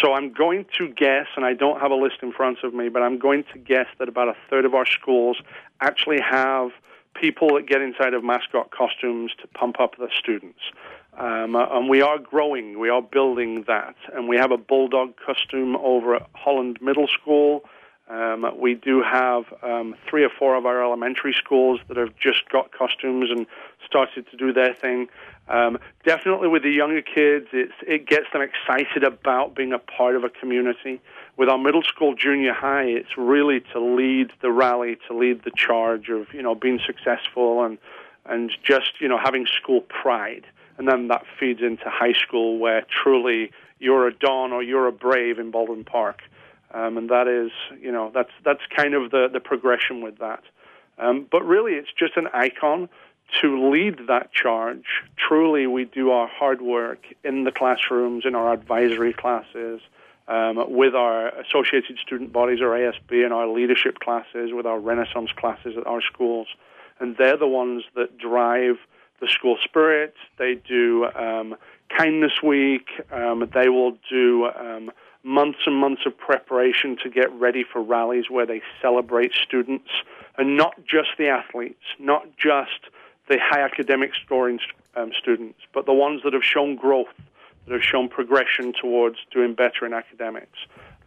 So 0.00 0.12
I'm 0.12 0.32
going 0.32 0.66
to 0.78 0.88
guess, 0.88 1.26
and 1.36 1.44
I 1.44 1.54
don't 1.54 1.80
have 1.80 1.90
a 1.90 1.96
list 1.96 2.16
in 2.22 2.32
front 2.32 2.58
of 2.62 2.72
me, 2.72 2.88
but 2.88 3.02
I'm 3.02 3.18
going 3.18 3.44
to 3.52 3.58
guess 3.58 3.86
that 3.98 4.08
about 4.08 4.28
a 4.28 4.36
third 4.48 4.64
of 4.64 4.74
our 4.74 4.86
schools 4.86 5.40
actually 5.80 6.20
have 6.20 6.70
people 7.14 7.54
that 7.54 7.66
get 7.66 7.80
inside 7.80 8.14
of 8.14 8.22
mascot 8.22 8.70
costumes 8.70 9.32
to 9.40 9.48
pump 9.48 9.80
up 9.80 9.96
the 9.96 10.08
students. 10.16 10.60
Um, 11.16 11.54
uh, 11.54 11.66
and 11.70 11.88
we 11.88 12.02
are 12.02 12.18
growing, 12.18 12.78
we 12.78 12.88
are 12.88 13.02
building 13.02 13.64
that. 13.66 13.94
And 14.12 14.28
we 14.28 14.36
have 14.36 14.50
a 14.50 14.56
bulldog 14.56 15.14
costume 15.24 15.76
over 15.76 16.16
at 16.16 16.26
Holland 16.34 16.78
Middle 16.80 17.06
School. 17.06 17.64
Um, 18.08 18.44
we 18.58 18.74
do 18.74 19.02
have 19.02 19.44
um, 19.62 19.94
three 20.08 20.24
or 20.24 20.28
four 20.28 20.56
of 20.56 20.66
our 20.66 20.84
elementary 20.84 21.32
schools 21.32 21.80
that 21.88 21.96
have 21.96 22.14
just 22.16 22.48
got 22.50 22.70
costumes 22.70 23.30
and 23.30 23.46
started 23.86 24.26
to 24.30 24.36
do 24.36 24.52
their 24.52 24.74
thing. 24.74 25.08
Um, 25.48 25.78
definitely 26.04 26.48
with 26.48 26.62
the 26.62 26.70
younger 26.70 27.00
kids, 27.00 27.46
it 27.52 28.06
gets 28.06 28.26
them 28.32 28.42
excited 28.42 29.04
about 29.04 29.54
being 29.54 29.72
a 29.72 29.78
part 29.78 30.16
of 30.16 30.24
a 30.24 30.28
community. 30.28 31.00
With 31.36 31.48
our 31.48 31.58
middle 31.58 31.82
school, 31.82 32.14
junior 32.14 32.52
high, 32.52 32.84
it's 32.84 33.16
really 33.16 33.60
to 33.72 33.80
lead 33.80 34.32
the 34.42 34.50
rally, 34.50 34.98
to 35.08 35.16
lead 35.16 35.44
the 35.44 35.50
charge 35.54 36.08
of 36.08 36.32
you 36.32 36.42
know 36.42 36.54
being 36.54 36.80
successful 36.86 37.64
and 37.64 37.78
and 38.26 38.50
just 38.62 39.00
you 39.00 39.08
know 39.08 39.18
having 39.18 39.46
school 39.46 39.80
pride. 39.82 40.46
And 40.78 40.88
then 40.88 41.08
that 41.08 41.24
feeds 41.38 41.60
into 41.62 41.88
high 41.88 42.14
school, 42.14 42.58
where 42.58 42.84
truly 43.02 43.52
you're 43.78 44.08
a 44.08 44.14
Don 44.14 44.52
or 44.52 44.62
you're 44.62 44.86
a 44.86 44.92
Brave 44.92 45.38
in 45.38 45.50
Baldwin 45.50 45.84
Park. 45.84 46.22
Um, 46.72 46.98
and 46.98 47.08
that 47.10 47.28
is, 47.28 47.52
you 47.80 47.92
know, 47.92 48.10
that's 48.12 48.32
that's 48.44 48.62
kind 48.74 48.94
of 48.94 49.10
the, 49.12 49.28
the 49.32 49.40
progression 49.40 50.02
with 50.02 50.18
that. 50.18 50.42
Um, 50.98 51.26
but 51.30 51.46
really, 51.46 51.74
it's 51.74 51.92
just 51.96 52.16
an 52.16 52.28
icon 52.32 52.88
to 53.40 53.70
lead 53.70 54.06
that 54.08 54.32
charge. 54.32 54.84
Truly, 55.16 55.66
we 55.66 55.84
do 55.84 56.10
our 56.10 56.28
hard 56.28 56.60
work 56.60 57.06
in 57.22 57.44
the 57.44 57.52
classrooms, 57.52 58.24
in 58.26 58.34
our 58.34 58.52
advisory 58.52 59.12
classes, 59.12 59.80
um, 60.28 60.72
with 60.72 60.94
our 60.94 61.28
associated 61.28 61.98
student 61.98 62.32
bodies, 62.32 62.60
or 62.60 62.70
ASB, 62.70 63.24
and 63.24 63.32
our 63.32 63.46
leadership 63.46 63.98
classes, 64.00 64.50
with 64.52 64.66
our 64.66 64.78
Renaissance 64.78 65.30
classes 65.36 65.76
at 65.76 65.86
our 65.86 66.00
schools. 66.02 66.48
And 67.00 67.16
they're 67.16 67.36
the 67.36 67.48
ones 67.48 67.84
that 67.96 68.18
drive 68.18 68.76
the 69.24 69.30
school 69.32 69.56
spirit. 69.64 70.14
They 70.38 70.54
do 70.54 71.06
um, 71.14 71.56
Kindness 71.96 72.42
Week. 72.42 72.86
Um, 73.10 73.48
they 73.54 73.68
will 73.68 73.96
do 74.10 74.46
um, 74.46 74.90
months 75.22 75.60
and 75.66 75.76
months 75.76 76.02
of 76.04 76.16
preparation 76.16 76.96
to 77.02 77.08
get 77.08 77.32
ready 77.32 77.64
for 77.64 77.82
rallies 77.82 78.28
where 78.28 78.46
they 78.46 78.60
celebrate 78.82 79.32
students, 79.32 79.88
and 80.36 80.56
not 80.56 80.74
just 80.84 81.10
the 81.16 81.28
athletes, 81.28 81.84
not 81.98 82.26
just 82.36 82.80
the 83.28 83.38
high 83.40 83.62
academic 83.62 84.12
scoring 84.24 84.60
um, 84.96 85.12
students, 85.18 85.58
but 85.72 85.86
the 85.86 85.94
ones 85.94 86.20
that 86.24 86.34
have 86.34 86.44
shown 86.44 86.76
growth, 86.76 87.14
that 87.66 87.72
have 87.72 87.82
shown 87.82 88.08
progression 88.08 88.74
towards 88.78 89.16
doing 89.30 89.54
better 89.54 89.86
in 89.86 89.94
academics. 89.94 90.58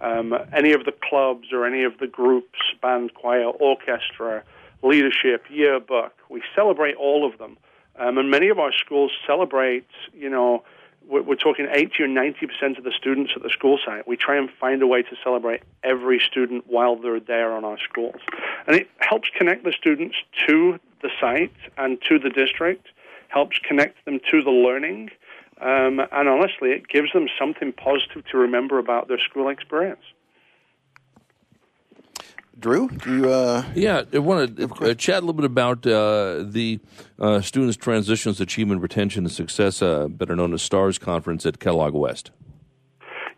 Um, 0.01 0.33
any 0.53 0.73
of 0.73 0.85
the 0.85 0.91
clubs 0.91 1.47
or 1.51 1.65
any 1.65 1.83
of 1.83 1.99
the 1.99 2.07
groups, 2.07 2.59
band, 2.81 3.13
choir, 3.13 3.45
orchestra, 3.45 4.43
leadership, 4.83 5.45
yearbook, 5.49 6.13
we 6.29 6.41
celebrate 6.55 6.95
all 6.95 7.25
of 7.25 7.37
them. 7.37 7.57
Um, 7.99 8.17
and 8.17 8.29
many 8.29 8.49
of 8.49 8.59
our 8.59 8.71
schools 8.71 9.11
celebrate, 9.25 9.87
you 10.13 10.29
know, 10.29 10.63
we're, 11.07 11.21
we're 11.21 11.35
talking 11.35 11.67
80 11.71 12.03
or 12.03 12.07
90 12.07 12.47
percent 12.47 12.77
of 12.77 12.83
the 12.83 12.91
students 12.91 13.33
at 13.35 13.43
the 13.43 13.49
school 13.49 13.79
site. 13.83 14.07
We 14.07 14.17
try 14.17 14.37
and 14.37 14.49
find 14.59 14.81
a 14.81 14.87
way 14.87 15.01
to 15.03 15.15
celebrate 15.23 15.63
every 15.83 16.19
student 16.19 16.65
while 16.67 16.95
they're 16.95 17.19
there 17.19 17.53
on 17.53 17.65
our 17.65 17.77
schools. 17.79 18.21
And 18.67 18.75
it 18.75 18.87
helps 18.99 19.29
connect 19.29 19.63
the 19.63 19.73
students 19.73 20.15
to 20.47 20.79
the 21.01 21.09
site 21.19 21.53
and 21.77 21.99
to 22.09 22.19
the 22.19 22.29
district, 22.29 22.87
helps 23.29 23.57
connect 23.59 24.03
them 24.05 24.19
to 24.31 24.41
the 24.41 24.51
learning, 24.51 25.11
um, 25.61 25.99
and 26.11 26.29
honestly, 26.29 26.69
it 26.71 26.87
gives 26.87 27.11
them 27.13 27.27
something 27.39 27.73
positive 27.73 28.25
to 28.31 28.37
remember 28.37 28.77
about 28.77 29.07
their 29.07 29.19
school 29.19 29.49
experience. 29.49 30.03
Drew, 32.59 32.89
do 32.89 33.17
you? 33.17 33.29
Uh, 33.29 33.63
yeah, 33.75 34.03
I 34.11 34.17
want 34.19 34.57
to 34.57 34.67
uh, 34.67 34.93
chat 34.95 35.17
a 35.17 35.19
little 35.21 35.33
bit 35.33 35.45
about 35.45 35.85
uh, 35.85 36.43
the 36.43 36.79
uh, 37.19 37.41
Students 37.41 37.77
Transitions 37.77 38.41
Achievement 38.41 38.81
Retention 38.81 39.25
and 39.25 39.31
Success, 39.31 39.81
uh, 39.81 40.07
better 40.07 40.35
known 40.35 40.53
as 40.53 40.61
STARS 40.61 40.97
conference 40.97 41.45
at 41.45 41.59
Kellogg 41.59 41.93
West. 41.93 42.31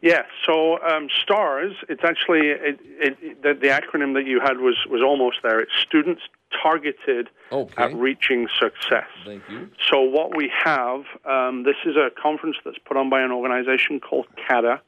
Yeah, 0.01 0.21
so 0.45 0.82
um, 0.82 1.10
STARS, 1.21 1.75
it's 1.89 2.03
actually 2.05 2.47
it, 2.47 2.79
it, 2.82 3.43
the, 3.43 3.53
the, 3.53 3.67
acronym 3.67 4.13
that 4.13 4.25
you 4.25 4.39
had 4.39 4.60
was 4.60 4.77
was 4.89 5.01
almost 5.01 5.39
there. 5.43 5.60
It's 5.60 5.73
Students 5.86 6.21
Targeted 6.63 7.29
okay. 7.51 7.84
at 7.84 7.93
Reaching 7.93 8.47
Success. 8.58 9.08
Thank 9.25 9.43
you. 9.49 9.69
So 9.91 10.01
what 10.01 10.38
we 10.38 10.49
have, 10.63 11.03
um, 11.25 11.63
this 11.63 11.75
is 11.86 11.97
a 11.97 12.10
conference 12.10 12.55
that's 12.63 12.77
put 12.86 12.95
on 12.95 13.10
by 13.10 13.21
an 13.21 13.32
organization 13.32 13.99
called 13.99 14.27
CADA, 14.47 14.82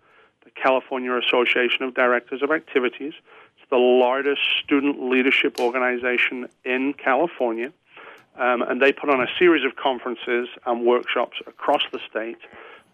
the 0.46 0.52
California 0.52 1.12
Association 1.18 1.84
of 1.84 1.94
Directors 1.94 2.42
of 2.42 2.52
Activities 2.52 3.14
the 3.72 3.78
largest 3.78 4.42
student 4.64 5.02
leadership 5.10 5.60
organization 5.60 6.48
in 6.64 6.94
California. 6.94 7.72
Um, 8.38 8.62
and 8.62 8.82
they 8.82 8.92
put 8.92 9.10
on 9.10 9.22
a 9.22 9.28
series 9.40 9.66
of 9.66 9.76
conferences 9.76 10.48
and 10.66 10.86
workshops 10.86 11.38
across 11.48 11.82
the 11.92 12.00
state. 12.10 12.38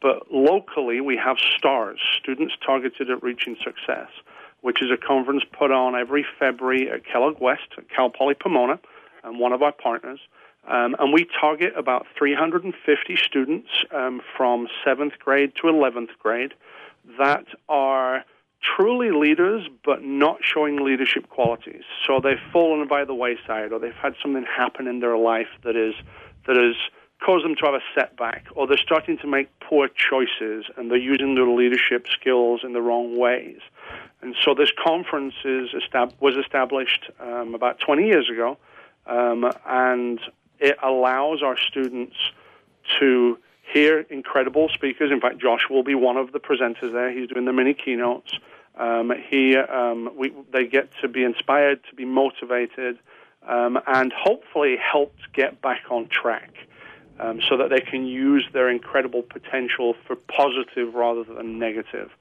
But 0.01 0.31
locally, 0.31 1.01
we 1.01 1.17
have 1.17 1.37
STARS, 1.57 1.99
Students 2.19 2.53
Targeted 2.63 3.09
at 3.09 3.21
Reaching 3.23 3.57
Success, 3.63 4.09
which 4.61 4.81
is 4.81 4.89
a 4.91 4.97
conference 4.97 5.43
put 5.51 5.71
on 5.71 5.95
every 5.95 6.25
February 6.39 6.89
at 6.89 7.05
Kellogg 7.05 7.41
West, 7.41 7.67
at 7.77 7.89
Cal 7.89 8.09
Poly 8.09 8.35
Pomona, 8.35 8.79
and 9.23 9.39
one 9.39 9.53
of 9.53 9.61
our 9.61 9.71
partners. 9.71 10.19
Um, 10.67 10.95
and 10.99 11.13
we 11.13 11.25
target 11.39 11.73
about 11.75 12.05
350 12.17 13.15
students 13.15 13.69
um, 13.91 14.21
from 14.35 14.67
7th 14.85 15.17
grade 15.19 15.53
to 15.55 15.63
11th 15.63 16.09
grade 16.19 16.53
that 17.17 17.45
are 17.69 18.25
truly 18.61 19.11
leaders 19.11 19.67
but 19.85 20.03
not 20.03 20.37
showing 20.41 20.83
leadership 20.83 21.29
qualities. 21.29 21.83
So 22.05 22.19
they've 22.21 22.37
fallen 22.51 22.87
by 22.87 23.05
the 23.05 23.13
wayside 23.13 23.71
or 23.71 23.79
they've 23.79 23.93
had 23.93 24.15
something 24.21 24.43
happen 24.43 24.87
in 24.87 24.99
their 24.99 25.17
life 25.17 25.47
that 25.63 25.75
is 25.75 25.93
that 26.47 26.55
has 26.55 26.75
caused 27.23 27.43
them 27.43 27.55
to 27.55 27.65
have 27.65 27.73
a 27.73 27.81
setback 27.95 28.45
or 28.55 28.67
they're 28.67 28.77
starting 28.77 29.17
to 29.17 29.27
make 29.27 29.49
poor 29.59 29.87
choices 29.87 30.65
and 30.77 30.89
they're 30.89 30.97
using 30.97 31.35
their 31.35 31.47
leadership 31.47 32.07
skills 32.07 32.61
in 32.63 32.73
the 32.73 32.81
wrong 32.81 33.17
ways. 33.17 33.59
And 34.21 34.35
so 34.43 34.53
this 34.53 34.71
conference 34.83 35.33
is 35.43 35.69
was 36.19 36.35
established 36.35 37.09
um, 37.19 37.53
about 37.55 37.79
20 37.79 38.05
years 38.05 38.29
ago 38.29 38.57
um, 39.07 39.51
and 39.65 40.19
it 40.59 40.77
allows 40.83 41.41
our 41.43 41.57
students 41.57 42.15
to 42.99 43.37
hear 43.73 44.01
incredible 44.09 44.69
speakers. 44.69 45.11
In 45.11 45.19
fact, 45.19 45.39
Josh 45.39 45.69
will 45.69 45.83
be 45.83 45.95
one 45.95 46.17
of 46.17 46.31
the 46.31 46.39
presenters 46.39 46.91
there. 46.91 47.11
He's 47.11 47.29
doing 47.29 47.45
the 47.45 47.53
mini 47.53 47.73
keynotes. 47.73 48.33
Um, 48.77 49.11
he, 49.29 49.55
um, 49.57 50.11
we, 50.15 50.33
they 50.51 50.65
get 50.65 50.89
to 51.01 51.07
be 51.07 51.23
inspired, 51.23 51.79
to 51.89 51.95
be 51.95 52.05
motivated, 52.05 52.99
um, 53.47 53.79
and 53.87 54.13
hopefully 54.13 54.77
helped 54.77 55.33
get 55.33 55.61
back 55.61 55.83
on 55.89 56.07
track 56.09 56.53
um, 57.19 57.41
so 57.47 57.57
that 57.57 57.69
they 57.69 57.79
can 57.79 58.05
use 58.05 58.47
their 58.53 58.69
incredible 58.69 59.23
potential 59.23 59.95
for 60.05 60.15
positive 60.15 60.93
rather 60.93 61.23
than 61.23 61.57
negative. 61.57 62.11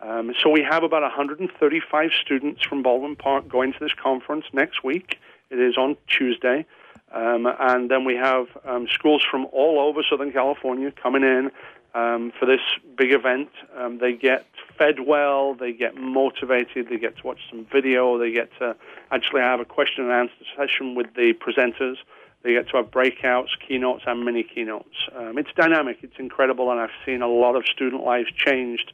Um, 0.00 0.34
so 0.40 0.50
we 0.50 0.62
have 0.62 0.82
about 0.82 1.02
135 1.02 2.10
students 2.22 2.62
from 2.62 2.82
Baldwin 2.82 3.16
Park 3.16 3.48
going 3.48 3.72
to 3.72 3.78
this 3.80 3.94
conference 4.00 4.44
next 4.52 4.84
week. 4.84 5.18
It 5.50 5.58
is 5.58 5.76
on 5.76 5.96
Tuesday. 6.06 6.66
Um, 7.12 7.46
and 7.58 7.90
then 7.90 8.04
we 8.04 8.16
have 8.16 8.46
um, 8.64 8.88
schools 8.92 9.24
from 9.28 9.46
all 9.52 9.78
over 9.78 10.02
Southern 10.08 10.32
California 10.32 10.90
coming 10.90 11.22
in 11.22 11.50
um, 11.94 12.32
for 12.38 12.46
this 12.46 12.60
big 12.96 13.12
event. 13.12 13.48
Um, 13.76 13.98
they 13.98 14.12
get 14.12 14.46
fed 14.76 15.00
well, 15.00 15.54
they 15.54 15.72
get 15.72 15.94
motivated, 15.96 16.88
they 16.88 16.98
get 16.98 17.16
to 17.18 17.26
watch 17.26 17.40
some 17.48 17.66
video, 17.72 18.18
they 18.18 18.32
get 18.32 18.50
to 18.58 18.76
actually 19.10 19.40
have 19.40 19.60
a 19.60 19.64
question 19.64 20.04
and 20.04 20.12
answer 20.12 20.34
session 20.56 20.94
with 20.94 21.14
the 21.14 21.32
presenters. 21.34 21.96
They 22.42 22.52
get 22.52 22.68
to 22.68 22.76
have 22.76 22.90
breakouts, 22.90 23.48
keynotes, 23.66 24.04
and 24.06 24.24
mini 24.24 24.42
keynotes. 24.42 25.08
Um, 25.16 25.38
it's 25.38 25.50
dynamic, 25.56 25.98
it's 26.02 26.18
incredible, 26.18 26.70
and 26.70 26.78
I've 26.78 26.90
seen 27.04 27.22
a 27.22 27.28
lot 27.28 27.56
of 27.56 27.66
student 27.66 28.04
lives 28.04 28.30
changed 28.36 28.92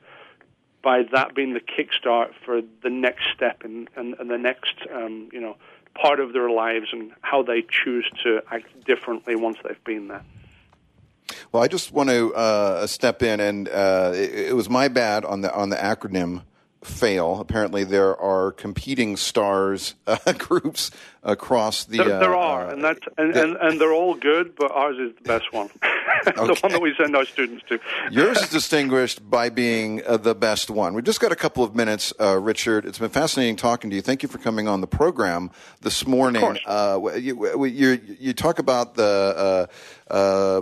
by 0.82 1.02
that 1.12 1.34
being 1.34 1.54
the 1.54 1.60
kickstart 1.60 2.30
for 2.44 2.60
the 2.82 2.90
next 2.90 3.24
step 3.34 3.62
and, 3.64 3.88
and, 3.96 4.30
the 4.30 4.38
next, 4.38 4.74
um, 4.92 5.28
you 5.32 5.40
know, 5.40 5.56
part 5.94 6.20
of 6.20 6.32
their 6.32 6.50
lives 6.50 6.88
and 6.92 7.12
how 7.20 7.42
they 7.42 7.62
choose 7.62 8.08
to 8.24 8.42
act 8.50 8.84
differently 8.84 9.36
once 9.36 9.58
they've 9.64 9.84
been 9.84 10.08
there. 10.08 10.24
Well, 11.50 11.62
I 11.62 11.68
just 11.68 11.92
want 11.92 12.10
to 12.10 12.34
uh, 12.34 12.86
step 12.86 13.22
in, 13.22 13.40
and 13.40 13.68
uh, 13.68 14.12
it, 14.14 14.48
it, 14.48 14.56
was 14.56 14.68
my 14.68 14.88
bad 14.88 15.24
on 15.24 15.40
the 15.40 15.54
on 15.54 15.70
the 15.70 15.76
acronym 15.76 16.42
fail. 16.82 17.40
Apparently, 17.40 17.84
there 17.84 18.16
are 18.16 18.52
competing 18.52 19.16
stars 19.16 19.94
uh, 20.06 20.18
groups 20.38 20.90
across 21.22 21.84
the. 21.84 21.98
There, 21.98 22.08
there 22.20 22.34
uh, 22.34 22.40
are, 22.40 22.70
and 22.70 22.84
that's 22.84 23.00
and, 23.16 23.34
and, 23.36 23.56
and 23.56 23.80
they're 23.80 23.92
all 23.92 24.14
good, 24.14 24.56
but 24.56 24.72
ours 24.72 24.96
is 24.98 25.14
the 25.16 25.22
best 25.22 25.52
one. 25.52 25.70
the 26.36 26.58
one 26.60 26.72
that 26.72 26.80
we 26.80 26.94
send 26.94 27.16
our 27.16 27.24
students 27.24 27.64
to. 27.68 27.78
Yours 28.10 28.38
is 28.38 28.48
distinguished 28.48 29.28
by 29.28 29.48
being 29.48 30.02
uh, 30.06 30.16
the 30.16 30.34
best 30.34 30.70
one. 30.70 30.94
We've 30.94 31.04
just 31.04 31.20
got 31.20 31.32
a 31.32 31.36
couple 31.36 31.64
of 31.64 31.74
minutes, 31.74 32.12
uh, 32.20 32.38
Richard. 32.38 32.84
It's 32.84 32.98
been 32.98 33.10
fascinating 33.10 33.56
talking 33.56 33.90
to 33.90 33.96
you. 33.96 34.02
Thank 34.02 34.22
you 34.22 34.28
for 34.28 34.38
coming 34.38 34.68
on 34.68 34.80
the 34.80 34.86
program 34.86 35.50
this 35.80 36.06
morning. 36.06 36.58
Uh, 36.66 37.00
you, 37.16 37.64
you, 37.66 38.00
you, 38.20 38.32
talk 38.32 38.58
about 38.58 38.94
the 38.94 39.68
uh, 40.10 40.12
uh, 40.12 40.60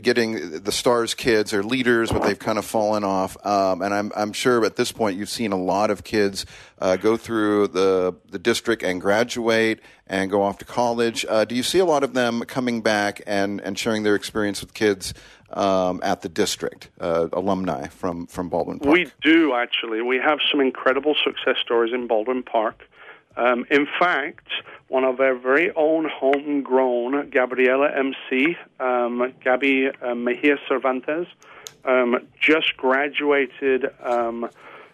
getting 0.00 0.62
the 0.62 0.72
stars 0.72 1.14
kids 1.14 1.54
or 1.54 1.62
leaders, 1.62 2.12
but 2.12 2.22
they've 2.22 2.38
kind 2.38 2.58
of 2.58 2.64
fallen 2.64 3.02
off. 3.02 3.36
Um, 3.44 3.82
and 3.82 3.94
I'm, 3.94 4.12
I'm 4.14 4.32
sure 4.32 4.64
at 4.64 4.76
this 4.76 4.92
point 4.92 5.16
you've 5.16 5.30
seen 5.30 5.52
a 5.52 5.58
lot 5.58 5.90
of 5.90 6.04
kids 6.04 6.46
uh, 6.80 6.96
go 6.96 7.16
through 7.16 7.68
the 7.68 8.14
the 8.30 8.38
district 8.38 8.82
and 8.82 9.00
graduate 9.00 9.80
and 10.06 10.30
go 10.30 10.42
off 10.42 10.58
to 10.58 10.64
college. 10.64 11.24
Uh, 11.28 11.44
do 11.44 11.54
you 11.54 11.62
see 11.62 11.78
a 11.78 11.84
lot 11.84 12.02
of 12.02 12.14
them 12.14 12.42
coming 12.42 12.82
back 12.82 13.22
and, 13.26 13.60
and 13.60 13.78
sharing 13.78 14.02
their 14.02 14.16
experience 14.16 14.60
with 14.60 14.74
kids 14.74 15.14
um, 15.52 16.00
at 16.02 16.22
the 16.22 16.28
district, 16.28 16.90
uh, 17.00 17.28
alumni 17.32 17.86
from, 17.88 18.26
from 18.26 18.48
Baldwin 18.48 18.80
Park? 18.80 18.92
We 18.92 19.10
do, 19.22 19.54
actually. 19.54 20.02
We 20.02 20.18
have 20.18 20.38
some 20.50 20.60
incredible 20.60 21.14
success 21.24 21.56
stories 21.62 21.92
in 21.92 22.06
Baldwin 22.06 22.42
Park. 22.42 22.88
Um, 23.36 23.64
in 23.70 23.86
fact, 23.98 24.48
one 24.88 25.04
of 25.04 25.20
our 25.20 25.36
very 25.36 25.70
own 25.76 26.08
homegrown 26.12 27.30
Gabriela 27.30 27.90
MC, 27.96 28.56
um, 28.80 29.32
Gabby 29.42 29.88
uh, 29.88 30.14
Mejia 30.14 30.56
Cervantes, 30.68 31.28
um, 31.84 32.26
just 32.40 32.76
graduated 32.76 33.86
um, 34.02 34.50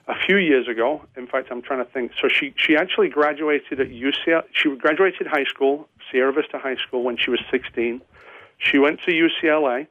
a 0.09 0.15
few 0.27 0.37
years 0.37 0.69
ago. 0.69 1.03
In 1.17 1.27
fact, 1.27 1.49
I'm 1.51 1.63
trying 1.63 1.85
to 1.85 1.91
think. 1.91 2.13
So 2.21 2.29
she 2.29 2.55
she 2.57 2.77
actually 2.77 3.09
graduated 3.09 3.81
at 3.81 3.89
UCL. 3.89 4.45
She 4.53 4.75
graduated 4.77 5.27
high 5.27 5.45
school, 5.45 5.89
Sierra 6.11 6.33
Vista 6.33 6.59
High 6.59 6.77
School, 6.77 7.03
when 7.03 7.17
she 7.17 7.31
was 7.31 7.41
16. 7.51 8.01
She 8.59 8.79
went 8.79 9.01
to 9.03 9.11
UCLA. 9.11 9.87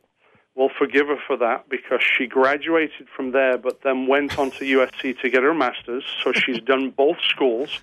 We'll 0.55 0.69
forgive 0.69 1.07
her 1.07 1.17
for 1.27 1.35
that 1.37 1.67
because 1.67 1.99
she 2.01 2.27
graduated 2.27 3.07
from 3.13 3.31
there, 3.31 3.57
but 3.57 3.81
then 3.83 4.07
went 4.07 4.39
on 4.39 4.51
to 4.51 4.63
USC 4.63 5.19
to 5.19 5.29
get 5.29 5.43
her 5.43 5.53
master's. 5.53 6.05
So 6.23 6.31
she's 6.31 6.61
done 6.65 6.91
both 6.91 7.17
schools. 7.27 7.81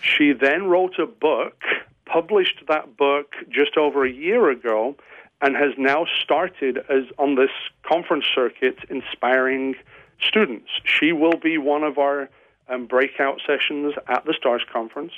She 0.00 0.32
then 0.32 0.66
wrote 0.66 1.00
a 1.00 1.06
book, 1.06 1.60
published 2.04 2.62
that 2.68 2.96
book 2.96 3.34
just 3.50 3.76
over 3.76 4.04
a 4.04 4.10
year 4.10 4.50
ago, 4.50 4.94
and 5.40 5.56
has 5.56 5.72
now 5.76 6.06
started 6.22 6.78
as 6.88 7.04
on 7.18 7.34
this 7.34 7.50
conference 7.82 8.24
circuit 8.32 8.78
inspiring 8.88 9.74
students. 10.20 10.68
She 10.84 11.12
will 11.12 11.36
be 11.36 11.58
one 11.58 11.82
of 11.82 11.98
our 11.98 12.28
um, 12.68 12.86
breakout 12.86 13.40
sessions 13.46 13.94
at 14.08 14.24
the 14.24 14.34
STARS 14.34 14.62
conference. 14.72 15.12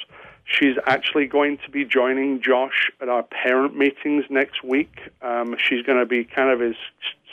She's 0.44 0.76
actually 0.86 1.26
going 1.26 1.58
to 1.64 1.70
be 1.70 1.84
joining 1.84 2.40
Josh 2.40 2.90
at 3.00 3.08
our 3.08 3.22
parent 3.22 3.76
meetings 3.76 4.24
next 4.30 4.64
week. 4.64 5.10
Um, 5.22 5.56
she's 5.58 5.82
going 5.84 5.98
to 5.98 6.06
be 6.06 6.24
kind 6.24 6.50
of 6.50 6.60
his 6.60 6.76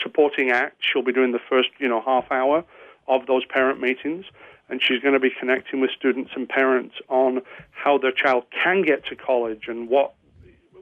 supporting 0.01 0.51
act. 0.51 0.77
She'll 0.79 1.01
be 1.03 1.13
doing 1.13 1.31
the 1.31 1.39
first, 1.49 1.69
you 1.79 1.87
know, 1.87 2.01
half 2.01 2.29
hour 2.31 2.63
of 3.07 3.25
those 3.27 3.45
parent 3.45 3.79
meetings, 3.79 4.25
and 4.69 4.81
she's 4.81 4.99
going 4.99 5.13
to 5.13 5.19
be 5.19 5.29
connecting 5.29 5.79
with 5.79 5.91
students 5.91 6.31
and 6.35 6.47
parents 6.49 6.95
on 7.07 7.41
how 7.71 7.97
their 7.97 8.11
child 8.11 8.45
can 8.51 8.81
get 8.81 9.05
to 9.05 9.15
college 9.15 9.67
and 9.67 9.89
what 9.89 10.13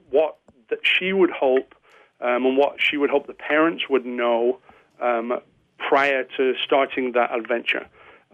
what 0.09 0.37
that 0.69 0.79
she 0.83 1.11
would 1.11 1.31
hope 1.31 1.75
um, 2.21 2.45
and 2.45 2.57
what 2.57 2.75
she 2.79 2.97
would 2.97 3.09
hope 3.09 3.27
the 3.27 3.33
parents 3.33 3.89
would 3.89 4.05
know 4.05 4.59
um, 5.01 5.39
prior 5.87 6.23
to 6.37 6.53
starting 6.63 7.11
that 7.13 7.35
adventure. 7.35 7.87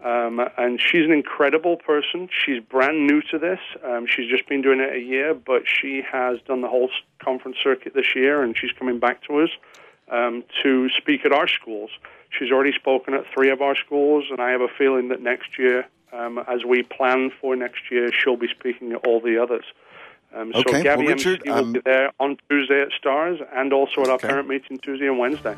Um, 0.04 0.40
and 0.56 0.80
she's 0.80 1.04
an 1.04 1.12
incredible 1.12 1.76
person. 1.76 2.28
She's 2.32 2.62
brand 2.62 3.06
new 3.06 3.20
to 3.30 3.38
this. 3.38 3.58
Um, 3.84 4.06
she's 4.06 4.30
just 4.30 4.48
been 4.48 4.62
doing 4.62 4.80
it 4.80 4.94
a 4.94 4.98
year, 4.98 5.34
but 5.34 5.64
she 5.66 6.02
has 6.10 6.38
done 6.46 6.62
the 6.62 6.68
whole 6.68 6.88
conference 7.22 7.58
circuit 7.62 7.92
this 7.94 8.14
year, 8.14 8.42
and 8.42 8.56
she's 8.56 8.72
coming 8.72 8.98
back 8.98 9.22
to 9.24 9.40
us 9.40 9.50
um, 10.10 10.42
to 10.62 10.88
speak 10.90 11.26
at 11.26 11.32
our 11.32 11.46
schools. 11.46 11.90
She's 12.30 12.50
already 12.50 12.72
spoken 12.72 13.12
at 13.12 13.24
three 13.34 13.50
of 13.50 13.60
our 13.60 13.76
schools, 13.76 14.24
and 14.30 14.40
I 14.40 14.50
have 14.50 14.62
a 14.62 14.68
feeling 14.68 15.08
that 15.08 15.20
next 15.20 15.58
year, 15.58 15.86
um, 16.12 16.38
as 16.48 16.64
we 16.64 16.82
plan 16.82 17.30
for 17.40 17.54
next 17.54 17.90
year, 17.90 18.10
she'll 18.12 18.36
be 18.36 18.48
speaking 18.48 18.92
at 18.92 19.04
all 19.06 19.20
the 19.20 19.36
others. 19.42 19.64
Um, 20.34 20.52
so 20.54 20.60
okay. 20.60 20.82
Gabby 20.82 21.04
well, 21.06 21.14
Richard, 21.16 21.42
MC 21.44 21.50
will 21.50 21.58
um, 21.58 21.72
be 21.72 21.80
there 21.80 22.12
on 22.20 22.38
Tuesday 22.48 22.80
at 22.80 22.92
Stars, 22.92 23.40
and 23.52 23.72
also 23.72 24.02
at 24.02 24.08
our 24.08 24.14
Okay. 24.14 24.28
parent 24.28 24.48
meeting 24.48 24.78
Tuesday 24.78 25.08
and 25.08 25.18
Wednesday. 25.18 25.56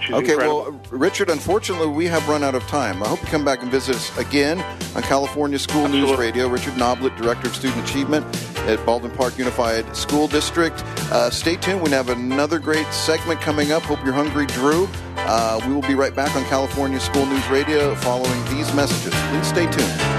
She's 0.00 0.14
okay, 0.14 0.32
incredible. 0.32 0.62
well, 0.62 0.80
Richard, 0.90 1.30
unfortunately, 1.30 1.88
we 1.88 2.06
have 2.06 2.26
run 2.28 2.42
out 2.42 2.54
of 2.54 2.62
time. 2.64 3.02
I 3.02 3.08
hope 3.08 3.20
you 3.22 3.28
come 3.28 3.44
back 3.44 3.62
and 3.62 3.70
visit 3.70 3.96
us 3.96 4.16
again 4.18 4.60
on 4.94 5.02
California 5.02 5.58
School 5.58 5.88
News 5.88 6.16
Radio. 6.18 6.48
Richard 6.48 6.76
Noblett, 6.76 7.16
Director 7.16 7.48
of 7.48 7.56
Student 7.56 7.88
Achievement 7.88 8.24
at 8.68 8.84
Baldwin 8.84 9.12
Park 9.12 9.38
Unified 9.38 9.96
School 9.96 10.28
District. 10.28 10.78
Uh, 11.10 11.30
stay 11.30 11.56
tuned. 11.56 11.82
We 11.82 11.90
have 11.90 12.08
another 12.08 12.58
great 12.58 12.86
segment 12.92 13.40
coming 13.40 13.72
up. 13.72 13.82
Hope 13.84 14.04
you're 14.04 14.12
hungry, 14.12 14.46
Drew. 14.46 14.88
Uh, 15.16 15.60
we 15.66 15.74
will 15.74 15.82
be 15.82 15.94
right 15.94 16.14
back 16.14 16.34
on 16.36 16.44
California 16.44 17.00
School 17.00 17.26
News 17.26 17.46
Radio 17.48 17.94
following 17.96 18.44
these 18.46 18.72
messages. 18.74 19.12
Please 19.30 19.46
stay 19.46 19.66
tuned. 19.70 20.16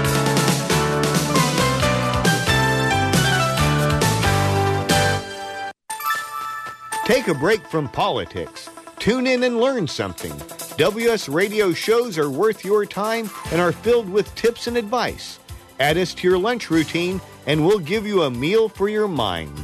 Take 7.04 7.28
a 7.28 7.34
break 7.34 7.66
from 7.66 7.88
politics. 7.88 8.68
Tune 8.98 9.26
in 9.26 9.44
and 9.44 9.60
learn 9.60 9.86
something. 9.86 10.32
WS 10.76 11.28
radio 11.28 11.72
shows 11.72 12.18
are 12.18 12.30
worth 12.30 12.64
your 12.64 12.84
time 12.84 13.30
and 13.52 13.60
are 13.60 13.72
filled 13.72 14.08
with 14.08 14.34
tips 14.34 14.66
and 14.66 14.76
advice. 14.76 15.38
Add 15.78 15.96
us 15.96 16.14
to 16.14 16.28
your 16.28 16.38
lunch 16.38 16.70
routine, 16.70 17.20
and 17.46 17.64
we'll 17.64 17.78
give 17.78 18.06
you 18.06 18.22
a 18.22 18.30
meal 18.30 18.68
for 18.68 18.88
your 18.88 19.06
mind. 19.06 19.56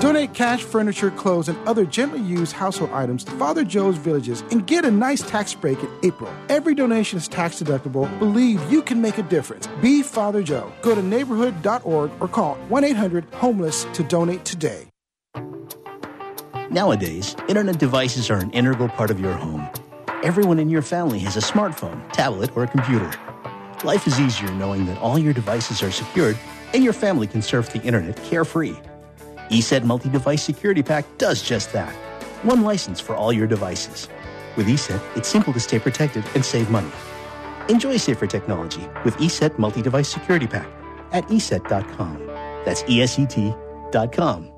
Donate 0.00 0.34
cash, 0.34 0.62
furniture, 0.62 1.10
clothes, 1.10 1.48
and 1.48 1.58
other 1.68 1.84
gently 1.84 2.20
used 2.20 2.52
household 2.52 2.90
items 2.92 3.24
to 3.24 3.32
Father 3.32 3.64
Joe's 3.64 3.96
Villages 3.96 4.42
and 4.50 4.66
get 4.66 4.84
a 4.84 4.90
nice 4.90 5.22
tax 5.22 5.54
break 5.54 5.80
in 5.80 5.88
April. 6.02 6.32
Every 6.48 6.74
donation 6.74 7.18
is 7.18 7.26
tax 7.26 7.60
deductible. 7.60 8.06
Believe 8.18 8.60
you 8.70 8.82
can 8.82 9.00
make 9.00 9.18
a 9.18 9.24
difference. 9.24 9.68
Be 9.80 10.02
Father 10.02 10.42
Joe. 10.42 10.72
Go 10.82 10.94
to 10.94 11.02
neighborhood.org 11.02 12.10
or 12.20 12.28
call 12.28 12.56
1 12.68 12.84
800 12.84 13.24
Homeless 13.34 13.84
to 13.92 14.02
donate 14.04 14.44
today. 14.44 14.87
Nowadays, 16.70 17.34
internet 17.48 17.78
devices 17.78 18.28
are 18.28 18.36
an 18.36 18.50
integral 18.50 18.90
part 18.90 19.10
of 19.10 19.18
your 19.18 19.32
home. 19.32 19.66
Everyone 20.22 20.58
in 20.58 20.68
your 20.68 20.82
family 20.82 21.18
has 21.20 21.34
a 21.34 21.40
smartphone, 21.40 22.12
tablet, 22.12 22.54
or 22.54 22.64
a 22.64 22.66
computer. 22.66 23.10
Life 23.84 24.06
is 24.06 24.20
easier 24.20 24.50
knowing 24.52 24.84
that 24.84 24.98
all 24.98 25.18
your 25.18 25.32
devices 25.32 25.82
are 25.82 25.90
secured 25.90 26.36
and 26.74 26.84
your 26.84 26.92
family 26.92 27.26
can 27.26 27.40
surf 27.40 27.72
the 27.72 27.82
internet 27.82 28.22
carefree. 28.22 28.76
ESET 29.48 29.84
Multi 29.84 30.10
Device 30.10 30.42
Security 30.42 30.82
Pack 30.82 31.06
does 31.16 31.40
just 31.40 31.72
that. 31.72 31.94
One 32.42 32.60
license 32.60 33.00
for 33.00 33.16
all 33.16 33.32
your 33.32 33.46
devices. 33.46 34.06
With 34.54 34.66
ESET, 34.66 35.00
it's 35.16 35.28
simple 35.28 35.54
to 35.54 35.60
stay 35.60 35.78
protected 35.78 36.22
and 36.34 36.44
save 36.44 36.68
money. 36.68 36.92
Enjoy 37.70 37.96
safer 37.96 38.26
technology 38.26 38.86
with 39.06 39.16
ESET 39.16 39.58
Multi 39.58 39.80
Device 39.80 40.08
Security 40.08 40.46
Pack 40.46 40.68
at 41.12 41.26
ESET.com. 41.28 42.26
That's 42.66 42.82
ESET.com. 42.82 44.57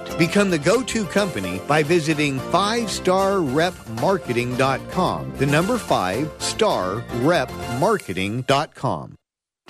Become 0.17 0.49
the 0.49 0.59
go 0.59 0.83
to 0.83 1.05
company 1.05 1.61
by 1.67 1.83
visiting 1.83 2.39
5starrepmarketing.com. 2.39 5.33
The 5.37 5.45
number 5.45 5.77
5 5.77 6.31
star 6.39 7.01
repmarketing.com. 7.21 9.15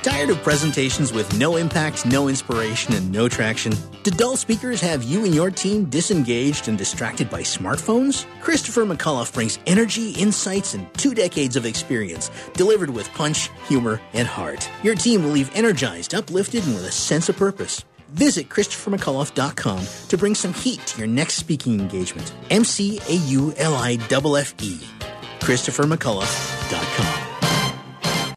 Tired 0.02 0.32
of 0.32 0.42
presentations 0.42 1.14
with 1.14 1.38
no 1.38 1.58
impact, 1.58 2.08
no 2.08 2.28
inspiration, 2.28 2.96
and 2.96 3.12
no 3.12 3.30
traction? 3.30 3.72
Do 4.02 4.10
dull 4.10 4.36
speakers 4.36 4.82
have 4.82 5.04
you 5.04 5.26
and 5.26 5.36
your 5.36 5.52
team 5.52 5.86
disengaged 5.86 6.68
and 6.68 6.76
distracted 6.76 7.30
by 7.30 7.42
smartphones? 7.42 8.26
Christopher 8.42 8.84
McAuliffe 8.84 9.32
brings 9.32 9.60
energy, 9.68 10.10
insights, 10.14 10.74
and 10.74 10.92
two 10.96 11.14
decades 11.14 11.56
of 11.56 11.68
experience, 11.68 12.32
delivered 12.54 12.90
with 12.90 13.14
punch, 13.14 13.52
humor, 13.68 14.02
and 14.14 14.28
heart. 14.28 14.68
Your 14.82 14.96
team 14.96 15.24
will 15.24 15.32
leave 15.32 15.56
energized, 15.56 16.16
uplifted, 16.16 16.66
and 16.66 16.74
with 16.74 16.86
a 16.86 16.92
sense 16.92 17.30
of 17.30 17.38
purpose. 17.38 17.86
Visit 18.14 18.50
ChristopherMcAuliffe.com 18.50 19.86
to 20.10 20.18
bring 20.18 20.36
some 20.36 20.54
heat 20.54 20.86
to 20.88 21.00
your 21.00 21.08
next 21.08 21.36
speaking 21.36 21.80
engagement. 21.80 22.34
M 22.50 22.64
C 22.64 23.00
A 23.08 23.16
U 23.16 23.54
L 23.58 23.76
I 23.76 23.96
F 24.08 24.36
F 24.36 24.54
E. 24.62 24.80
ChristopherMcAuliffe.com. 25.40 27.31